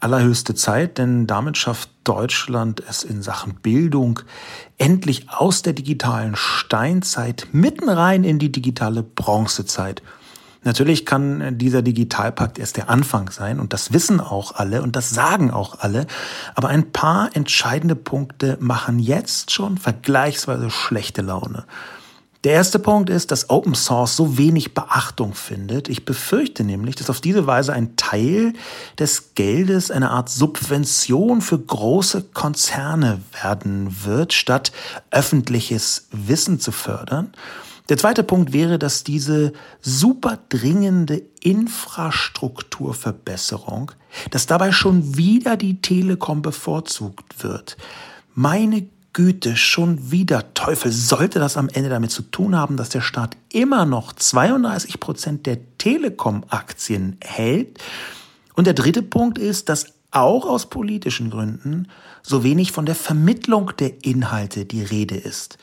allerhöchste 0.00 0.54
Zeit, 0.54 0.98
denn 0.98 1.26
damit 1.26 1.56
schafft 1.58 1.90
Deutschland 2.04 2.82
es 2.88 3.04
in 3.04 3.22
Sachen 3.22 3.54
Bildung 3.56 4.20
endlich 4.78 5.28
aus 5.30 5.62
der 5.62 5.74
digitalen 5.74 6.34
Steinzeit 6.36 7.48
mitten 7.52 7.88
rein 7.88 8.24
in 8.24 8.38
die 8.38 8.50
digitale 8.50 9.02
Bronzezeit. 9.02 10.02
Natürlich 10.62 11.06
kann 11.06 11.56
dieser 11.56 11.80
Digitalpakt 11.80 12.58
erst 12.58 12.76
der 12.76 12.90
Anfang 12.90 13.30
sein 13.30 13.60
und 13.60 13.72
das 13.72 13.92
wissen 13.92 14.20
auch 14.20 14.54
alle 14.54 14.82
und 14.82 14.94
das 14.94 15.08
sagen 15.08 15.50
auch 15.50 15.78
alle, 15.78 16.06
aber 16.54 16.68
ein 16.68 16.92
paar 16.92 17.34
entscheidende 17.34 17.96
Punkte 17.96 18.58
machen 18.60 18.98
jetzt 18.98 19.52
schon 19.52 19.78
vergleichsweise 19.78 20.70
schlechte 20.70 21.22
Laune. 21.22 21.64
Der 22.42 22.54
erste 22.54 22.78
Punkt 22.78 23.10
ist, 23.10 23.32
dass 23.32 23.50
Open 23.50 23.74
Source 23.74 24.16
so 24.16 24.38
wenig 24.38 24.72
Beachtung 24.72 25.34
findet. 25.34 25.90
Ich 25.90 26.06
befürchte 26.06 26.64
nämlich, 26.64 26.96
dass 26.96 27.10
auf 27.10 27.20
diese 27.20 27.46
Weise 27.46 27.74
ein 27.74 27.96
Teil 27.96 28.54
des 28.98 29.34
Geldes 29.34 29.90
eine 29.90 30.10
Art 30.10 30.30
Subvention 30.30 31.42
für 31.42 31.58
große 31.58 32.28
Konzerne 32.32 33.20
werden 33.42 33.94
wird, 34.04 34.32
statt 34.32 34.72
öffentliches 35.10 36.08
Wissen 36.12 36.60
zu 36.60 36.72
fördern. 36.72 37.34
Der 37.90 37.98
zweite 37.98 38.22
Punkt 38.22 38.54
wäre, 38.54 38.78
dass 38.78 39.04
diese 39.04 39.52
super 39.82 40.38
dringende 40.48 41.20
Infrastrukturverbesserung, 41.42 43.92
dass 44.30 44.46
dabei 44.46 44.72
schon 44.72 45.18
wieder 45.18 45.58
die 45.58 45.82
Telekom 45.82 46.40
bevorzugt 46.40 47.42
wird. 47.42 47.76
Meine 48.32 48.88
Güte, 49.12 49.56
schon 49.56 50.10
wieder. 50.10 50.54
Teufel, 50.54 50.92
sollte 50.92 51.38
das 51.40 51.56
am 51.56 51.68
Ende 51.68 51.90
damit 51.90 52.12
zu 52.12 52.22
tun 52.22 52.56
haben, 52.56 52.76
dass 52.76 52.90
der 52.90 53.00
Staat 53.00 53.36
immer 53.52 53.84
noch 53.84 54.12
32 54.12 55.00
Prozent 55.00 55.46
der 55.46 55.58
Telekom-Aktien 55.78 57.16
hält? 57.20 57.78
Und 58.54 58.66
der 58.66 58.74
dritte 58.74 59.02
Punkt 59.02 59.38
ist, 59.38 59.68
dass 59.68 59.94
auch 60.12 60.46
aus 60.46 60.70
politischen 60.70 61.30
Gründen 61.30 61.88
so 62.22 62.44
wenig 62.44 62.72
von 62.72 62.86
der 62.86 62.94
Vermittlung 62.94 63.72
der 63.78 64.04
Inhalte 64.04 64.64
die 64.64 64.82
Rede 64.82 65.16
ist. 65.16 65.58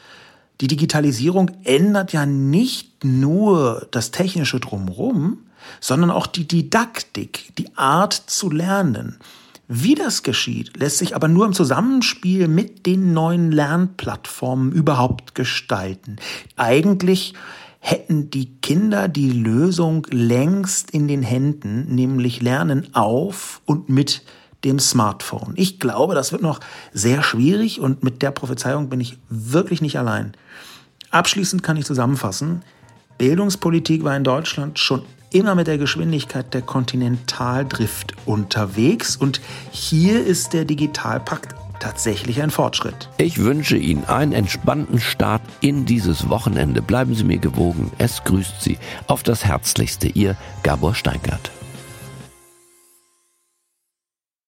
Die 0.62 0.68
Digitalisierung 0.68 1.52
ändert 1.64 2.14
ja 2.14 2.26
nicht 2.26 3.04
nur 3.04 3.88
das 3.92 4.12
technische 4.12 4.60
drumherum, 4.60 5.46
sondern 5.80 6.12
auch 6.12 6.28
die 6.28 6.48
Didaktik, 6.48 7.54
die 7.58 7.76
Art 7.78 8.14
zu 8.14 8.50
lernen. 8.50 9.20
Wie 9.68 9.96
das 9.96 10.24
geschieht, 10.24 10.78
lässt 10.78 10.98
sich 10.98 11.16
aber 11.16 11.28
nur 11.28 11.46
im 11.46 11.52
Zusammenspiel 11.52 12.48
mit 12.48 12.86
den 12.86 13.14
neuen 13.14 13.52
Lernplattformen 13.52 14.72
überhaupt 14.72 15.36
gestalten. 15.36 16.16
Eigentlich 16.56 17.34
hätten 17.80 18.30
die 18.30 18.56
Kinder 18.62 19.10
die 19.10 19.30
Lösung 19.30 20.08
längst 20.10 20.92
in 20.92 21.10
den 21.10 21.22
Händen, 21.22 21.94
nämlich 21.94 22.42
Lernen 22.42 22.94
auf 22.96 23.62
und 23.66 23.90
mit 23.90 24.24
dem 24.64 24.80
Smartphone. 24.80 25.54
Ich 25.56 25.80
glaube, 25.80 26.16
das 26.16 26.32
wird 26.32 26.42
noch 26.42 26.62
sehr 26.94 27.22
schwierig 27.22 27.82
und 27.82 28.04
mit 28.04 28.22
der 28.22 28.32
Prophezeiung 28.32 28.90
bin 28.90 29.02
ich 29.02 29.18
wirklich 29.30 29.82
nicht 29.82 30.00
allein. 30.00 30.32
Abschließend 31.12 31.62
kann 31.62 31.78
ich 31.78 31.86
zusammenfassen, 31.86 32.64
Bildungspolitik 33.18 34.04
war 34.04 34.16
in 34.16 34.24
Deutschland 34.24 34.80
schon 34.80 35.04
immer 35.38 35.54
mit 35.54 35.68
der 35.68 35.78
Geschwindigkeit 35.78 36.52
der 36.56 36.64
Kontinentaldrift 36.64 38.16
unterwegs 38.26 39.16
und 39.16 39.40
hier 39.72 40.26
ist 40.26 40.54
der 40.54 40.66
Digitalpakt 40.66 41.54
tatsächlich 41.80 42.42
ein 42.42 42.50
Fortschritt. 42.50 43.08
Ich 43.20 43.38
wünsche 43.38 43.78
Ihnen 43.78 44.04
einen 44.06 44.32
entspannten 44.32 45.00
Start 45.00 45.44
in 45.62 45.86
dieses 45.86 46.30
Wochenende. 46.30 46.82
Bleiben 46.82 47.14
Sie 47.14 47.24
mir 47.24 47.38
gewogen. 47.38 47.92
Es 48.00 48.24
grüßt 48.24 48.64
Sie 48.64 48.80
auf 49.06 49.22
das 49.22 49.46
Herzlichste, 49.46 50.08
Ihr 50.08 50.36
Gabor 50.64 50.96
Steingart. 50.96 51.52